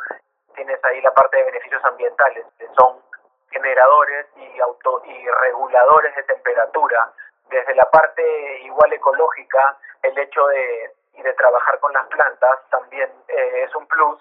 tienes 0.55 0.79
ahí 0.85 1.01
la 1.01 1.13
parte 1.13 1.35
de 1.35 1.43
beneficios 1.43 1.83
ambientales, 1.83 2.45
que 2.57 2.67
son 2.79 3.03
generadores 3.49 4.25
y 4.37 4.61
auto 4.61 5.01
y 5.03 5.27
reguladores 5.27 6.15
de 6.15 6.23
temperatura. 6.23 7.11
Desde 7.49 7.75
la 7.75 7.91
parte 7.91 8.23
igual 8.61 8.93
ecológica, 8.93 9.77
el 10.03 10.17
hecho 10.17 10.47
de, 10.47 10.93
y 11.15 11.21
de 11.23 11.33
trabajar 11.33 11.77
con 11.81 11.91
las 11.91 12.07
plantas 12.07 12.59
también 12.69 13.11
eh, 13.27 13.63
es 13.63 13.75
un 13.75 13.85
plus. 13.87 14.17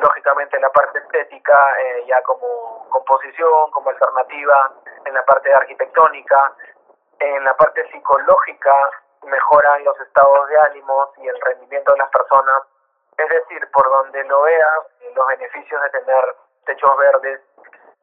Lógicamente 0.00 0.60
la 0.60 0.70
parte 0.70 0.98
estética, 0.98 1.58
eh, 1.80 2.04
ya 2.06 2.22
como 2.22 2.88
composición, 2.90 3.70
como 3.72 3.90
alternativa, 3.90 4.72
en 5.04 5.14
la 5.14 5.24
parte 5.24 5.52
arquitectónica, 5.52 6.54
en 7.18 7.44
la 7.44 7.56
parte 7.56 7.90
psicológica, 7.90 8.90
mejoran 9.26 9.84
los 9.84 9.98
estados 10.00 10.48
de 10.48 10.56
ánimos 10.70 11.08
y 11.18 11.28
el 11.28 11.40
rendimiento 11.40 11.92
de 11.92 11.98
las 11.98 12.10
personas. 12.10 12.62
Es 13.16 13.28
decir, 13.28 13.68
por 13.72 13.88
donde 13.88 14.22
lo 14.24 14.42
veas, 14.42 14.78
los 15.14 15.26
beneficios 15.26 15.82
de 15.82 15.90
tener 15.90 16.24
techos 16.64 16.96
verdes 16.96 17.40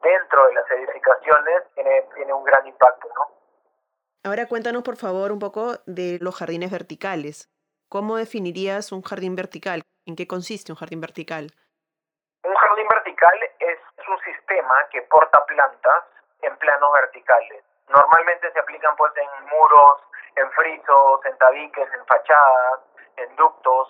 dentro 0.02 0.46
de 0.46 0.54
las 0.54 0.70
edificaciones 0.70 1.62
tiene, 1.74 2.02
tiene 2.14 2.32
un 2.32 2.44
gran 2.44 2.66
impacto, 2.66 3.08
¿no? 3.14 3.26
Ahora 4.24 4.46
cuéntanos, 4.46 4.82
por 4.82 4.96
favor, 4.96 5.32
un 5.32 5.38
poco 5.38 5.76
de 5.86 6.18
los 6.20 6.36
jardines 6.36 6.70
verticales. 6.70 7.48
¿Cómo 7.88 8.16
definirías 8.16 8.92
un 8.92 9.02
jardín 9.02 9.36
vertical? 9.36 9.82
¿En 10.04 10.16
qué 10.16 10.26
consiste 10.26 10.72
un 10.72 10.76
jardín 10.76 11.00
vertical? 11.00 11.52
Vertical 13.26 13.50
es 13.60 14.08
un 14.08 14.18
sistema 14.20 14.86
que 14.90 15.02
porta 15.02 15.44
plantas 15.46 16.04
en 16.42 16.56
planos 16.58 16.92
verticales. 16.92 17.64
Normalmente 17.88 18.52
se 18.52 18.58
aplican 18.58 18.96
pues 18.96 19.12
en 19.16 19.48
muros, 19.48 20.02
en 20.36 20.50
frisos, 20.52 21.24
en 21.24 21.38
tabiques, 21.38 21.88
en 21.92 22.06
fachadas, 22.06 22.80
en 23.16 23.36
ductos. 23.36 23.88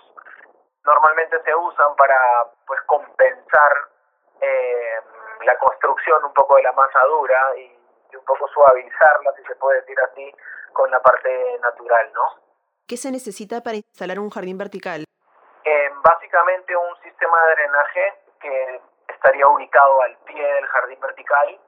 Normalmente 0.85 1.43
se 1.43 1.55
usan 1.55 1.97
para 1.97 2.19
pues 2.67 2.81
compensar 2.83 3.73
eh, 4.41 5.01
la 5.45 5.59
construcción 5.59 6.25
un 6.25 6.33
poco 6.35 6.57
de 6.57 6.63
la 6.63 6.73
masa 6.73 7.01
dura 7.05 7.57
y, 7.59 7.73
un 8.17 8.25
poco 8.25 8.49
suavizarla, 8.49 9.33
si 9.37 9.43
se 9.45 9.57
puede 9.57 9.81
decir 9.81 9.99
así, 10.01 10.35
con 10.73 10.91
la 10.91 11.01
parte 11.01 11.59
natural, 11.61 12.11
¿no? 12.15 12.23
¿Qué 12.89 12.97
se 12.97 13.11
necesita 13.11 13.61
para 13.63 13.77
instalar 13.77 14.19
un 14.19 14.31
jardín 14.31 14.57
vertical? 14.57 15.05
Eh, 15.65 15.91
básicamente 16.03 16.75
un 16.75 16.97
sistema 17.03 17.45
de 17.45 17.55
drenaje 17.57 18.15
que 18.41 18.81
estaría 19.17 19.49
ubicado 19.49 20.03
al 20.03 20.17
pie 20.19 20.47
del 20.55 20.67
jardín 20.69 21.01
vertical. 21.01 21.59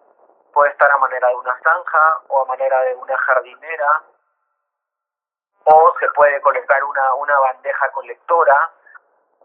Puede 0.52 0.71
estar 0.71 0.90
a 0.90 0.99
manera 0.99 1.28
de 1.28 1.35
una 1.35 1.59
zanja 1.61 2.21
o 2.28 2.43
a 2.43 2.45
manera 2.47 2.81
de 2.83 2.95
una 2.95 3.17
jardinera. 3.17 4.02
O 5.64 5.95
se 5.99 6.09
puede 6.11 6.40
colocar 6.40 6.83
una, 6.85 7.14
una 7.14 7.38
bandeja 7.40 7.90
colectora. 7.93 8.71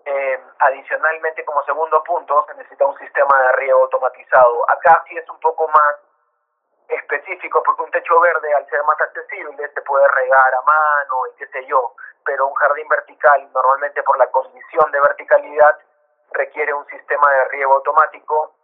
Eh, 0.06 0.40
adicionalmente, 0.60 1.46
como 1.46 1.64
segundo 1.64 2.04
punto, 2.04 2.46
se 2.48 2.56
necesita 2.56 2.86
un 2.86 2.98
sistema 2.98 3.42
de 3.42 3.52
riego 3.54 3.84
automatizado. 3.84 4.70
Acá 4.70 5.04
sí 5.08 5.18
es 5.18 5.28
un 5.30 5.40
poco 5.40 5.68
más 5.68 5.96
específico 6.90 7.64
porque 7.64 7.82
un 7.82 7.92
techo 7.92 8.20
verde 8.20 8.54
al 8.54 8.70
ser 8.70 8.84
más 8.84 9.00
accesible 9.00 9.70
se 9.74 9.82
puede 9.82 10.08
regar 10.10 10.54
a 10.54 10.62
mano 10.62 11.28
y 11.32 11.38
qué 11.38 11.48
sé 11.48 11.66
yo, 11.66 11.96
pero 12.26 12.48
un 12.48 12.54
jardín 12.56 12.88
vertical 12.90 13.50
normalmente 13.54 14.04
por 14.04 14.18
la 14.18 14.28
condición 14.28 14.92
de 14.92 15.00
verticalidad 15.00 15.80
requiere 16.34 16.74
un 16.74 16.86
sistema 16.88 17.30
de 17.32 17.46
riego 17.50 17.74
automático 17.76 18.56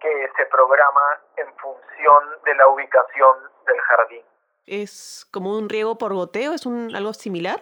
que 0.00 0.30
se 0.36 0.46
programa 0.46 1.20
en 1.36 1.52
función 1.56 2.42
de 2.44 2.54
la 2.54 2.68
ubicación 2.68 3.50
del 3.66 3.80
jardín. 3.80 4.24
¿Es 4.66 5.26
como 5.32 5.56
un 5.56 5.68
riego 5.68 5.96
por 5.96 6.14
goteo? 6.14 6.52
¿Es 6.52 6.66
un, 6.66 6.94
algo 6.94 7.12
similar? 7.12 7.60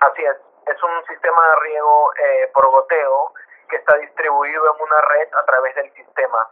Así 0.00 0.22
es, 0.24 0.36
es 0.66 0.82
un 0.82 1.06
sistema 1.06 1.42
de 1.48 1.60
riego 1.60 2.12
eh, 2.14 2.50
por 2.54 2.70
goteo 2.70 3.32
que 3.68 3.76
está 3.76 3.96
distribuido 3.98 4.74
en 4.74 4.82
una 4.82 5.00
red 5.02 5.28
a 5.34 5.44
través 5.44 5.74
del 5.76 5.92
sistema. 5.94 6.50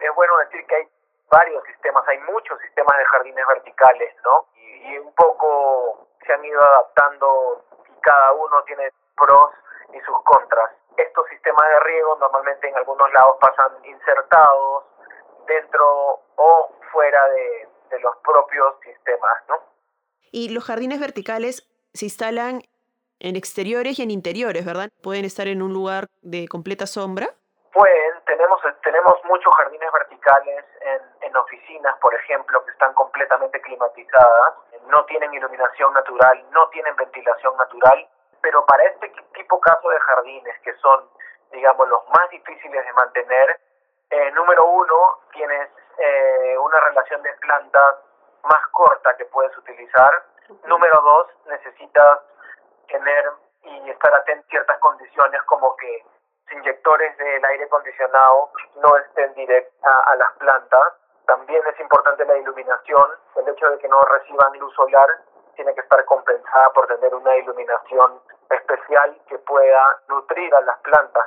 Es 0.00 0.14
bueno 0.14 0.36
decir 0.38 0.64
que 0.66 0.74
hay 0.74 0.88
varios 1.30 1.62
sistemas, 1.64 2.06
hay 2.08 2.18
muchos 2.20 2.58
sistemas 2.60 2.98
de 2.98 3.04
jardines 3.04 3.46
verticales, 3.46 4.14
¿no? 4.24 4.46
Y, 4.54 4.94
y 4.94 4.98
un 4.98 5.12
poco 5.14 6.08
se 6.26 6.32
han 6.32 6.44
ido 6.44 6.60
adaptando 6.60 7.64
y 7.88 8.00
cada 8.00 8.32
uno 8.32 8.62
tiene 8.64 8.92
pros 9.16 9.52
y 9.92 10.00
sus 10.00 10.22
contras 10.24 10.70
estos 11.18 11.30
sistemas 11.30 11.68
de 11.68 11.80
riego 11.80 12.16
normalmente 12.20 12.68
en 12.68 12.76
algunos 12.76 13.12
lados 13.12 13.36
pasan 13.40 13.84
insertados 13.84 14.84
dentro 15.46 16.20
o 16.36 16.72
fuera 16.92 17.28
de, 17.30 17.68
los 18.00 18.16
propios 18.18 18.74
sistemas, 18.84 19.32
¿no? 19.48 19.56
Y 20.30 20.50
los 20.50 20.62
jardines 20.64 21.00
verticales 21.00 21.66
se 21.94 22.04
instalan 22.04 22.60
en 23.18 23.34
exteriores 23.34 23.98
y 23.98 24.02
en 24.02 24.10
interiores, 24.10 24.64
¿verdad? 24.64 24.90
¿Pueden 25.02 25.24
estar 25.24 25.48
en 25.48 25.62
un 25.62 25.72
lugar 25.72 26.08
de 26.20 26.46
completa 26.48 26.86
sombra? 26.86 27.28
Pueden, 27.72 28.22
tenemos, 28.26 28.60
tenemos 28.84 29.14
muchos 29.24 29.52
jardines 29.56 29.90
verticales 29.90 30.64
en, 30.82 31.28
en 31.28 31.36
oficinas, 31.36 31.98
por 31.98 32.14
ejemplo, 32.14 32.62
que 32.64 32.72
están 32.72 32.92
completamente 32.92 33.60
climatizadas, 33.62 34.54
no 34.86 35.04
tienen 35.06 35.32
iluminación 35.32 35.92
natural, 35.94 36.44
no 36.52 36.68
tienen 36.68 36.94
ventilación 36.94 37.56
natural 37.56 38.06
pero 38.42 38.64
para 38.66 38.84
este 38.84 39.12
tipo 39.34 39.60
caso 39.60 39.88
de 39.88 40.00
jardines, 40.00 40.60
que 40.60 40.72
son, 40.74 41.08
digamos, 41.50 41.88
los 41.88 42.08
más 42.08 42.28
difíciles 42.30 42.84
de 42.84 42.92
mantener, 42.92 43.60
eh, 44.10 44.30
número 44.32 44.64
uno, 44.66 45.18
tienes 45.32 45.68
eh, 45.98 46.56
una 46.58 46.78
relación 46.80 47.22
de 47.22 47.32
plantas 47.34 47.96
más 48.44 48.66
corta 48.68 49.16
que 49.16 49.24
puedes 49.26 49.56
utilizar. 49.58 50.24
Número 50.64 51.00
dos, 51.02 51.26
necesitas 51.46 52.20
tener 52.88 53.32
y 53.64 53.90
estar 53.90 54.14
atento 54.14 54.46
a 54.46 54.50
ciertas 54.50 54.78
condiciones 54.78 55.42
como 55.42 55.76
que 55.76 56.04
los 56.46 56.58
inyectores 56.58 57.16
del 57.18 57.44
aire 57.44 57.64
acondicionado 57.64 58.50
no 58.76 58.96
estén 58.96 59.34
directa 59.34 60.00
a 60.06 60.16
las 60.16 60.32
plantas. 60.38 60.94
También 61.26 61.62
es 61.66 61.78
importante 61.80 62.24
la 62.24 62.38
iluminación, 62.38 63.10
el 63.36 63.48
hecho 63.48 63.68
de 63.70 63.78
que 63.78 63.88
no 63.88 64.02
reciban 64.02 64.58
luz 64.58 64.74
solar 64.74 65.08
tiene 65.58 65.74
que 65.74 65.80
estar 65.80 66.04
compensada 66.04 66.70
por 66.70 66.86
tener 66.86 67.12
una 67.12 67.34
iluminación 67.34 68.22
especial 68.48 69.18
que 69.28 69.38
pueda 69.38 69.98
nutrir 70.08 70.54
a 70.54 70.60
las 70.60 70.78
plantas. 70.78 71.26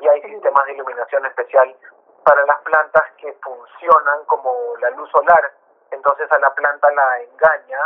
Y 0.00 0.06
hay 0.06 0.20
sistemas 0.20 0.66
de 0.66 0.72
iluminación 0.74 1.24
especial 1.24 1.74
para 2.22 2.44
las 2.44 2.60
plantas 2.60 3.02
que 3.16 3.32
funcionan 3.42 4.22
como 4.26 4.76
la 4.80 4.90
luz 4.90 5.10
solar. 5.10 5.50
Entonces 5.92 6.30
a 6.30 6.38
la 6.40 6.54
planta 6.54 6.90
la 6.90 7.22
engaña. 7.22 7.80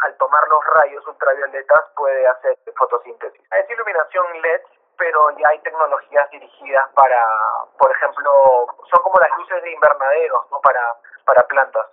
Al 0.00 0.16
tomar 0.16 0.48
los 0.48 0.64
rayos 0.64 1.06
ultravioletas 1.06 1.80
puede 1.94 2.26
hacer 2.26 2.56
fotosíntesis. 2.74 3.42
Es 3.52 3.70
iluminación 3.70 4.24
LED, 4.40 4.62
pero 4.96 5.30
ya 5.36 5.48
hay 5.48 5.58
tecnologías 5.60 6.30
dirigidas 6.30 6.88
para, 6.94 7.22
por 7.78 7.90
ejemplo, 7.90 8.66
son 8.90 9.02
como 9.02 9.18
las 9.20 9.36
luces 9.36 9.62
de 9.62 9.72
invernaderos, 9.72 10.50
¿no? 10.50 10.60
Para, 10.62 10.94
para 11.26 11.42
plantas. 11.48 11.86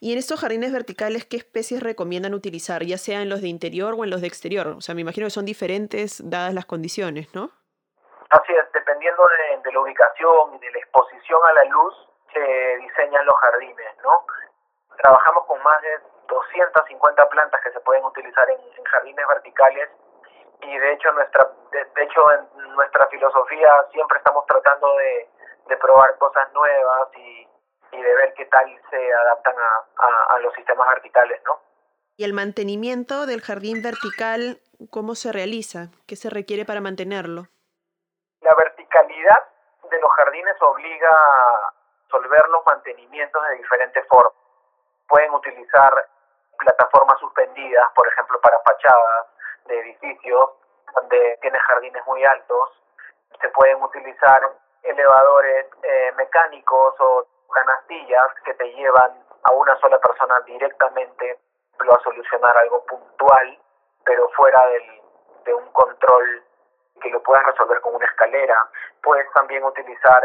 Y 0.00 0.12
en 0.12 0.18
estos 0.18 0.40
jardines 0.40 0.72
verticales, 0.72 1.24
¿qué 1.24 1.36
especies 1.36 1.82
recomiendan 1.82 2.34
utilizar, 2.34 2.82
ya 2.82 2.98
sea 2.98 3.22
en 3.22 3.28
los 3.28 3.40
de 3.40 3.48
interior 3.48 3.94
o 3.96 4.04
en 4.04 4.10
los 4.10 4.20
de 4.20 4.26
exterior? 4.26 4.68
O 4.68 4.80
sea, 4.80 4.94
me 4.94 5.00
imagino 5.00 5.26
que 5.26 5.30
son 5.30 5.44
diferentes 5.44 6.20
dadas 6.28 6.54
las 6.54 6.66
condiciones, 6.66 7.34
¿no? 7.34 7.50
Así 8.30 8.52
es, 8.52 8.72
dependiendo 8.72 9.22
de, 9.62 9.72
la 9.72 9.80
ubicación 9.80 10.54
y 10.54 10.58
de 10.58 10.70
la 10.70 10.78
exposición 10.78 11.40
a 11.48 11.52
la 11.52 11.64
luz, 11.64 11.94
se 12.32 12.76
diseñan 12.78 13.24
los 13.26 13.36
jardines, 13.36 13.96
¿no? 14.02 14.26
Trabajamos 15.02 15.46
con 15.46 15.62
más 15.62 15.80
de 15.82 15.98
250 16.28 17.28
plantas 17.28 17.60
que 17.62 17.72
se 17.72 17.80
pueden 17.80 18.04
utilizar 18.04 18.48
en, 18.50 18.58
jardines 18.84 19.26
verticales 19.26 19.88
y 20.60 20.78
de 20.78 20.92
hecho 20.92 21.10
nuestra 21.12 21.48
de, 21.72 22.02
hecho 22.02 22.20
en 22.32 22.74
nuestra 22.74 23.06
filosofía 23.08 23.86
siempre 23.90 24.18
estamos 24.18 24.46
tratando 24.46 24.96
de, 24.96 25.28
de 25.66 25.76
probar 25.78 26.16
cosas 26.18 26.52
nuevas 26.52 27.08
y, 27.16 27.48
y 27.94 28.02
de 28.02 28.14
ver 28.14 28.34
qué 28.34 28.44
tal 28.46 28.66
se 28.90 29.12
adaptan 29.12 29.54
a, 29.58 30.34
a, 30.34 30.38
los 30.40 30.52
sistemas 30.54 30.88
verticales, 30.88 31.40
¿no? 31.44 31.60
¿Y 32.16 32.24
el 32.24 32.32
mantenimiento 32.32 33.26
del 33.26 33.40
jardín 33.40 33.82
vertical, 33.82 34.60
cómo 34.90 35.14
se 35.14 35.32
realiza? 35.32 35.88
¿Qué 36.06 36.16
se 36.16 36.30
requiere 36.30 36.64
para 36.64 36.80
mantenerlo? 36.80 37.46
La 38.40 38.54
verticalidad 38.54 39.48
de 39.90 40.00
los 40.00 40.10
jardines 40.12 40.56
obliga 40.60 41.10
a 41.10 41.74
resolver 42.04 42.48
los 42.50 42.64
mantenimientos 42.66 43.42
de 43.48 43.56
diferentes 43.56 44.06
formas. 44.08 44.32
Pueden 45.08 45.32
utilizar 45.32 45.92
plataformas 46.58 47.18
suspendidas, 47.20 47.90
por 47.94 48.06
ejemplo, 48.08 48.40
para 48.40 48.60
fachadas 48.60 49.26
de 49.66 49.80
edificios 49.80 50.50
donde 50.94 51.38
tiene 51.42 51.58
jardines 51.58 52.06
muy 52.06 52.24
altos. 52.24 52.70
Se 53.40 53.48
pueden 53.48 53.82
utilizar 53.82 54.40
elevadores 54.82 55.66
eh, 55.82 56.12
mecánicos 56.16 56.94
o 57.00 57.26
canastillas 57.54 58.34
que 58.44 58.54
te 58.54 58.72
llevan 58.74 59.24
a 59.44 59.52
una 59.52 59.76
sola 59.80 59.98
persona 59.98 60.40
directamente 60.40 61.38
a 61.78 62.02
solucionar 62.02 62.56
algo 62.56 62.84
puntual, 62.86 63.58
pero 64.04 64.28
fuera 64.30 64.66
del, 64.66 65.02
de 65.44 65.54
un 65.54 65.70
control 65.72 66.42
que 67.00 67.10
lo 67.10 67.22
puedas 67.22 67.44
resolver 67.46 67.80
con 67.80 67.94
una 67.94 68.06
escalera. 68.06 68.68
Puedes 69.02 69.30
también 69.32 69.64
utilizar 69.64 70.22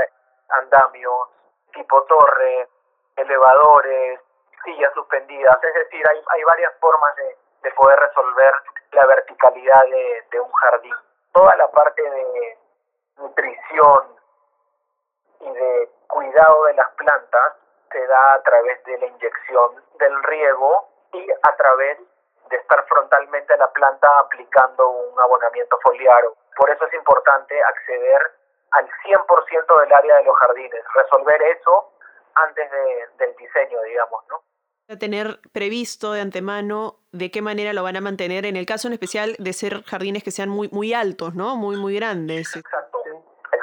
andamios 0.50 1.28
tipo 1.74 2.02
torre, 2.04 2.68
elevadores, 3.16 4.20
sillas 4.64 4.94
suspendidas, 4.94 5.58
es 5.64 5.74
decir, 5.74 6.04
hay, 6.10 6.24
hay 6.30 6.44
varias 6.44 6.74
formas 6.80 7.16
de, 7.16 7.38
de 7.62 7.72
poder 7.72 8.00
resolver 8.00 8.54
la 8.92 9.06
verticalidad 9.06 9.84
de, 9.84 10.26
de 10.32 10.40
un 10.40 10.52
jardín. 10.52 10.96
Toda 11.34 11.56
la 11.58 11.70
parte 11.72 12.02
de 12.02 12.58
nutrición 13.18 14.16
y 15.42 15.52
de 15.52 15.90
cuidado 16.10 16.66
de 16.66 16.74
las 16.74 16.90
plantas 16.96 17.54
se 17.92 18.06
da 18.08 18.34
a 18.34 18.44
través 18.44 18.84
de 18.84 18.98
la 18.98 19.06
inyección 19.06 19.84
del 20.00 20.24
riego 20.24 20.90
y 21.14 21.26
a 21.32 21.56
través 21.56 21.98
de 22.50 22.58
estar 22.58 22.86
frontalmente 22.88 23.54
a 23.54 23.58
la 23.58 23.72
planta 23.72 24.08
aplicando 24.20 24.90
un 24.90 25.20
abonamiento 25.20 25.78
foliar. 25.82 26.24
Por 26.58 26.70
eso 26.70 26.86
es 26.86 26.94
importante 26.94 27.56
acceder 27.64 28.22
al 28.72 28.86
100% 28.86 29.82
del 29.82 29.94
área 29.94 30.18
de 30.18 30.24
los 30.24 30.38
jardines, 30.38 30.84
resolver 30.94 31.42
eso 31.42 31.94
antes 32.36 32.70
de, 32.72 33.26
del 33.26 33.36
diseño, 33.36 33.82
digamos, 33.84 34.24
¿no? 34.30 34.44
Tener 35.00 35.40
previsto 35.54 36.14
de 36.14 36.22
antemano 36.22 36.96
de 37.12 37.30
qué 37.30 37.44
manera 37.44 37.74
lo 37.74 37.84
van 37.84 37.96
a 37.96 38.02
mantener, 38.02 38.48
en 38.48 38.56
el 38.56 38.66
caso 38.66 38.88
en 38.88 38.94
especial 38.94 39.36
de 39.38 39.54
ser 39.54 39.84
jardines 39.84 40.24
que 40.24 40.32
sean 40.32 40.50
muy, 40.50 40.68
muy 40.72 40.96
altos, 40.96 41.36
¿no? 41.36 41.56
Muy, 41.56 41.78
muy 41.78 41.96
grandes. 41.96 42.56
Exacto, 42.56 42.99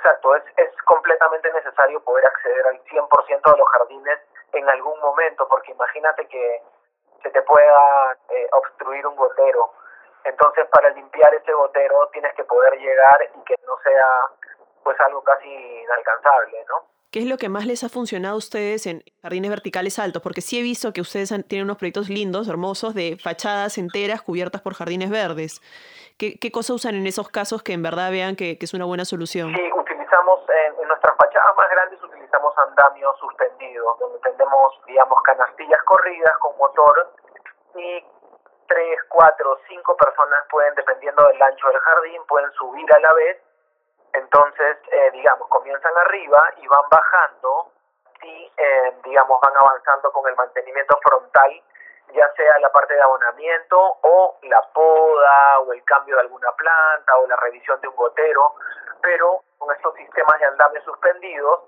exacto. 0.07 0.37
Es, 0.37 0.45
es 0.57 0.71
completamente 0.85 1.53
necesario 1.53 2.01
poder 2.01 2.27
acceder 2.27 2.67
al 2.67 2.83
100% 2.85 3.53
de 3.53 3.59
los 3.59 3.69
jardines 3.71 4.19
en 4.53 4.69
algún 4.69 4.99
momento, 5.01 5.47
porque 5.49 5.73
imagínate 5.73 6.27
que 6.29 6.63
se 7.23 7.31
te 7.31 7.43
pueda 7.43 8.13
eh, 8.31 8.49
obstruir 8.53 9.07
un 9.07 9.17
gotero. 9.17 9.73
Entonces, 10.25 10.67
para 10.73 10.91
limpiar 10.91 11.35
ese 11.35 11.53
gotero 11.53 12.09
tienes 12.13 12.35
que 12.35 12.45
poder 12.45 12.79
llegar 12.79 13.19
y 13.35 13.45
que 13.45 13.57
no 13.67 13.77
sea 13.83 14.07
pues 14.83 14.99
algo 15.01 15.23
casi 15.23 15.49
inalcanzable, 15.49 16.65
¿no? 16.69 16.97
¿Qué 17.11 17.21
es 17.21 17.27
lo 17.27 17.39
que 17.39 17.49
más 17.49 17.65
les 17.65 17.83
ha 17.83 17.89
funcionado 17.89 18.35
a 18.35 18.39
ustedes 18.39 18.87
en 18.87 19.03
jardines 19.23 19.49
verticales 19.51 19.99
altos? 19.99 20.23
Porque 20.23 20.43
sí 20.43 20.59
he 20.59 20.63
visto 20.63 20.93
que 20.93 21.01
ustedes 21.01 21.33
tienen 21.49 21.65
unos 21.65 21.79
proyectos 21.79 22.11
lindos, 22.11 22.49
hermosos, 22.49 22.95
de 22.95 23.17
fachadas 23.17 23.79
enteras 23.79 24.23
cubiertas 24.23 24.61
por 24.61 24.75
jardines 24.75 25.09
verdes. 25.09 25.63
¿Qué, 26.19 26.39
qué 26.39 26.51
cosa 26.51 26.75
usan 26.75 26.95
en 26.95 27.07
esos 27.07 27.29
casos 27.29 27.63
que 27.63 27.73
en 27.73 27.83
verdad 27.83 28.11
vean 28.11 28.37
que, 28.37 28.59
es 28.61 28.75
una 28.75 28.85
buena 28.85 29.05
solución? 29.05 29.55
Sí, 29.55 29.71
utilizamos 30.07 30.41
en, 30.49 30.89
nuestras 30.89 31.17
fachadas 31.17 31.57
más 31.57 31.71
grandes 31.71 32.03
utilizamos 32.03 32.57
andamios 32.59 33.19
suspendidos, 33.19 33.99
donde 33.99 34.19
tenemos, 34.21 34.81
digamos, 34.87 35.21
canastillas 35.23 35.83
corridas 35.83 36.33
con 36.39 36.57
motor 36.59 37.11
y 37.75 38.05
tres, 38.69 39.01
cuatro, 39.09 39.59
cinco 39.69 39.97
personas 39.97 40.45
pueden, 40.49 40.75
dependiendo 40.75 41.27
del 41.27 41.43
ancho 41.43 41.69
del 41.69 41.81
jardín, 41.81 42.23
pueden 42.29 42.51
subir 42.53 42.87
a 42.95 43.01
la 43.01 43.13
vez. 43.15 43.43
Entonces, 44.13 44.79
eh, 44.93 45.11
digamos, 45.13 45.49
comienzan 45.49 45.97
arriba 45.99 46.43
y 46.59 46.67
van 46.69 46.89
bajando 46.89 47.73
y, 48.23 48.53
eh, 48.57 48.95
digamos, 49.05 49.41
van 49.41 49.57
avanzando 49.57 50.13
con 50.13 50.29
el 50.29 50.37
mantenimiento 50.37 50.99
frontal, 51.03 51.63
ya 52.17 52.33
sea 52.35 52.59
la 52.61 52.73
parte 52.73 52.95
de 52.95 53.03
abonamiento 53.03 53.79
o 53.79 54.39
la 54.43 54.61
poda 54.73 55.61
o 55.61 55.73
el 55.73 55.85
cambio 55.85 56.17
de 56.17 56.23
alguna 56.23 56.51
planta 56.53 57.17
o 57.19 57.27
la 57.27 57.37
revisión 57.37 57.79
de 57.83 57.89
un 57.89 57.97
gotero, 57.97 58.55
pero 59.03 59.43
con 59.59 59.75
estos 59.75 59.95
sistemas 59.95 60.41
de 60.41 60.47
andamio 60.47 60.83
suspendidos 60.83 61.61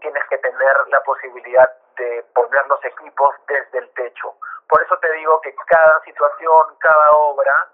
tienes 0.00 0.22
que 0.28 0.36
tener 0.38 0.76
la 0.88 1.02
posibilidad 1.02 1.68
de 1.96 2.22
poner 2.34 2.66
los 2.66 2.84
equipos 2.84 3.34
desde 3.48 3.78
el 3.78 3.90
techo. 3.94 4.34
Por 4.68 4.82
eso 4.82 4.98
te 4.98 5.10
digo 5.12 5.40
que 5.40 5.54
cada 5.66 6.00
situación, 6.02 6.76
cada 6.78 7.10
obra, 7.12 7.68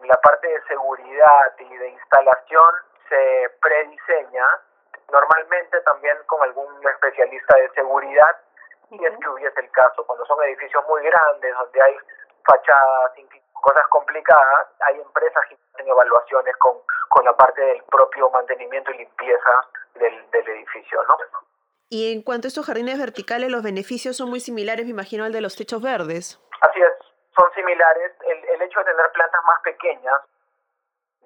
la 0.00 0.20
parte 0.20 0.48
de 0.48 0.62
seguridad 0.64 1.54
y 1.58 1.76
de 1.76 1.88
instalación 1.88 2.74
se 3.08 3.50
prediseña 3.62 4.46
normalmente 5.10 5.80
también 5.80 6.18
con 6.26 6.42
algún 6.42 6.86
especialista 6.86 7.56
de 7.56 7.70
seguridad 7.70 8.36
y 8.90 9.04
es 9.04 9.16
que 9.18 9.28
hubiese 9.28 9.60
el 9.60 9.70
caso. 9.70 10.04
Cuando 10.06 10.24
son 10.26 10.42
edificios 10.44 10.84
muy 10.88 11.02
grandes, 11.02 11.54
donde 11.54 11.82
hay 11.82 11.96
fachadas, 12.44 13.12
cosas 13.52 13.86
complicadas, 13.88 14.68
hay 14.80 15.00
empresas 15.00 15.44
que 15.48 15.56
hacen 15.74 15.88
evaluaciones 15.88 16.56
con, 16.56 16.78
con 17.08 17.24
la 17.24 17.36
parte 17.36 17.60
del 17.60 17.82
propio 17.84 18.30
mantenimiento 18.30 18.90
y 18.92 18.98
limpieza 18.98 19.68
del, 19.94 20.30
del 20.30 20.48
edificio, 20.48 21.02
¿no? 21.08 21.16
Y 21.90 22.12
en 22.12 22.22
cuanto 22.22 22.46
a 22.46 22.48
estos 22.48 22.66
jardines 22.66 22.98
verticales, 22.98 23.50
los 23.50 23.62
beneficios 23.62 24.16
son 24.16 24.28
muy 24.28 24.40
similares, 24.40 24.84
me 24.84 24.92
imagino, 24.92 25.24
al 25.24 25.32
de 25.32 25.40
los 25.40 25.56
techos 25.56 25.82
verdes. 25.82 26.38
Así 26.60 26.80
es, 26.80 26.92
son 27.34 27.50
similares. 27.54 28.12
El, 28.26 28.44
el 28.44 28.62
hecho 28.62 28.78
de 28.80 28.84
tener 28.86 29.10
plantas 29.12 29.42
más 29.44 29.60
pequeñas 29.62 30.20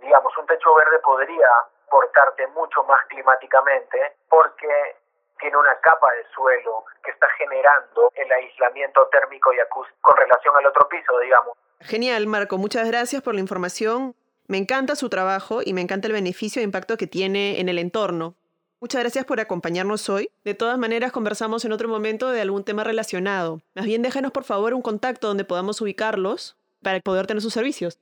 digamos, 0.03 0.37
un 0.37 0.47
techo 0.47 0.75
verde 0.75 0.99
podría 0.99 1.49
portarte 1.89 2.47
mucho 2.49 2.83
más 2.85 3.07
climáticamente 3.07 4.17
porque 4.29 4.97
tiene 5.43 5.57
una 5.57 5.79
capa 5.81 6.11
de 6.15 6.25
suelo 6.35 6.85
que 7.05 7.11
está 7.11 7.29
generando 7.37 8.11
el 8.15 8.33
aislamiento 8.33 9.07
térmico 9.09 9.53
y 9.53 9.61
acústico 9.61 9.99
con 10.01 10.17
relación 10.17 10.57
al 10.57 10.67
otro 10.67 10.89
piso, 10.89 11.19
digamos. 11.19 11.59
Genial, 11.81 12.27
Marco. 12.29 12.57
Muchas 12.57 12.87
gracias 12.87 13.23
por 13.23 13.35
la 13.35 13.41
información. 13.41 14.15
Me 14.47 14.57
encanta 14.57 14.95
su 14.95 15.11
trabajo 15.11 15.61
y 15.65 15.75
me 15.75 15.81
encanta 15.81 16.07
el 16.07 16.15
beneficio 16.15 16.61
e 16.61 16.65
impacto 16.65 16.97
que 16.97 17.07
tiene 17.07 17.61
en 17.61 17.69
el 17.69 17.79
entorno. 17.79 18.35
Muchas 18.81 19.01
gracias 19.03 19.25
por 19.25 19.41
acompañarnos 19.41 20.09
hoy. 20.09 20.31
De 20.45 20.55
todas 20.55 20.79
maneras, 20.79 21.13
conversamos 21.13 21.65
en 21.65 21.73
otro 21.73 21.89
momento 21.89 22.31
de 22.31 22.41
algún 22.41 22.65
tema 22.65 22.85
relacionado. 22.85 23.61
Más 23.75 23.85
bien, 23.85 24.03
déjanos 24.03 24.33
por 24.33 24.45
favor 24.45 24.75
un 24.75 24.83
contacto 24.83 25.29
donde 25.29 25.45
podamos 25.45 25.81
ubicarlos 25.81 26.57
para 26.83 27.01
poder 27.01 27.27
tener 27.27 27.43
sus 27.43 27.53
servicios. 27.53 27.99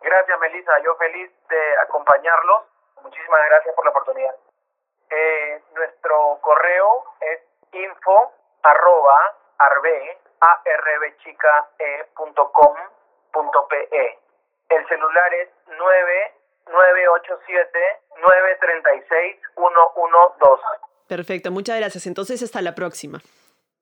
Gracias, 0.00 0.40
Melissa. 0.40 0.72
Yo 0.84 0.94
feliz 0.96 1.30
de 1.48 1.78
acompañarlos. 1.82 2.62
Muchísimas 3.02 3.40
gracias 3.48 3.74
por 3.74 3.84
la 3.84 3.90
oportunidad. 3.90 4.34
Eh, 5.10 5.62
nuestro 5.74 6.38
correo 6.40 7.04
es 7.20 7.40
info 7.72 8.32
arroba 8.62 9.36
arbe, 9.58 10.18
e 13.92 14.18
El 14.68 14.86
celular 14.88 15.34
es 15.34 15.48
9987 15.66 17.78
936 18.16 19.36
112. 19.54 20.62
Perfecto, 21.08 21.50
muchas 21.50 21.78
gracias. 21.78 22.06
Entonces, 22.06 22.42
hasta 22.42 22.62
la 22.62 22.74
próxima. 22.74 23.20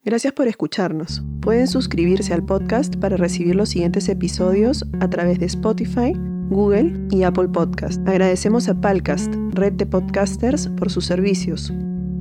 Gracias 0.02 0.32
por 0.32 0.46
escucharnos. 0.46 1.22
Pueden 1.42 1.66
suscribirse 1.66 2.32
al 2.32 2.46
podcast 2.46 2.94
para 3.00 3.16
recibir 3.16 3.56
los 3.56 3.70
siguientes 3.70 4.08
episodios 4.08 4.84
a 5.02 5.10
través 5.10 5.38
de 5.38 5.46
Spotify, 5.46 6.12
Google 6.48 6.94
y 7.10 7.22
Apple 7.22 7.48
Podcast. 7.48 8.06
Agradecemos 8.08 8.68
a 8.68 8.80
Palcast, 8.80 9.34
red 9.52 9.74
de 9.74 9.86
podcasters, 9.86 10.68
por 10.68 10.90
sus 10.90 11.04
servicios. 11.04 11.72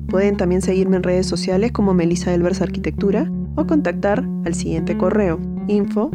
Pueden 0.08 0.38
también 0.38 0.62
seguirme 0.62 0.98
en 0.98 1.04
redes 1.04 1.28
sociales 1.28 1.72
como 1.72 1.94
Melissa 1.94 2.34
Elvers 2.34 2.62
Arquitectura 2.62 3.32
o 3.56 3.66
contactar 3.66 4.24
al 4.46 4.56
siguiente 4.56 4.98
correo 4.98 5.40
info 5.68 6.12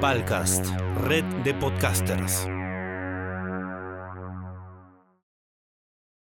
Palcast, 0.00 0.66
red 1.06 1.24
de 1.44 1.54
podcasters. 1.54 2.48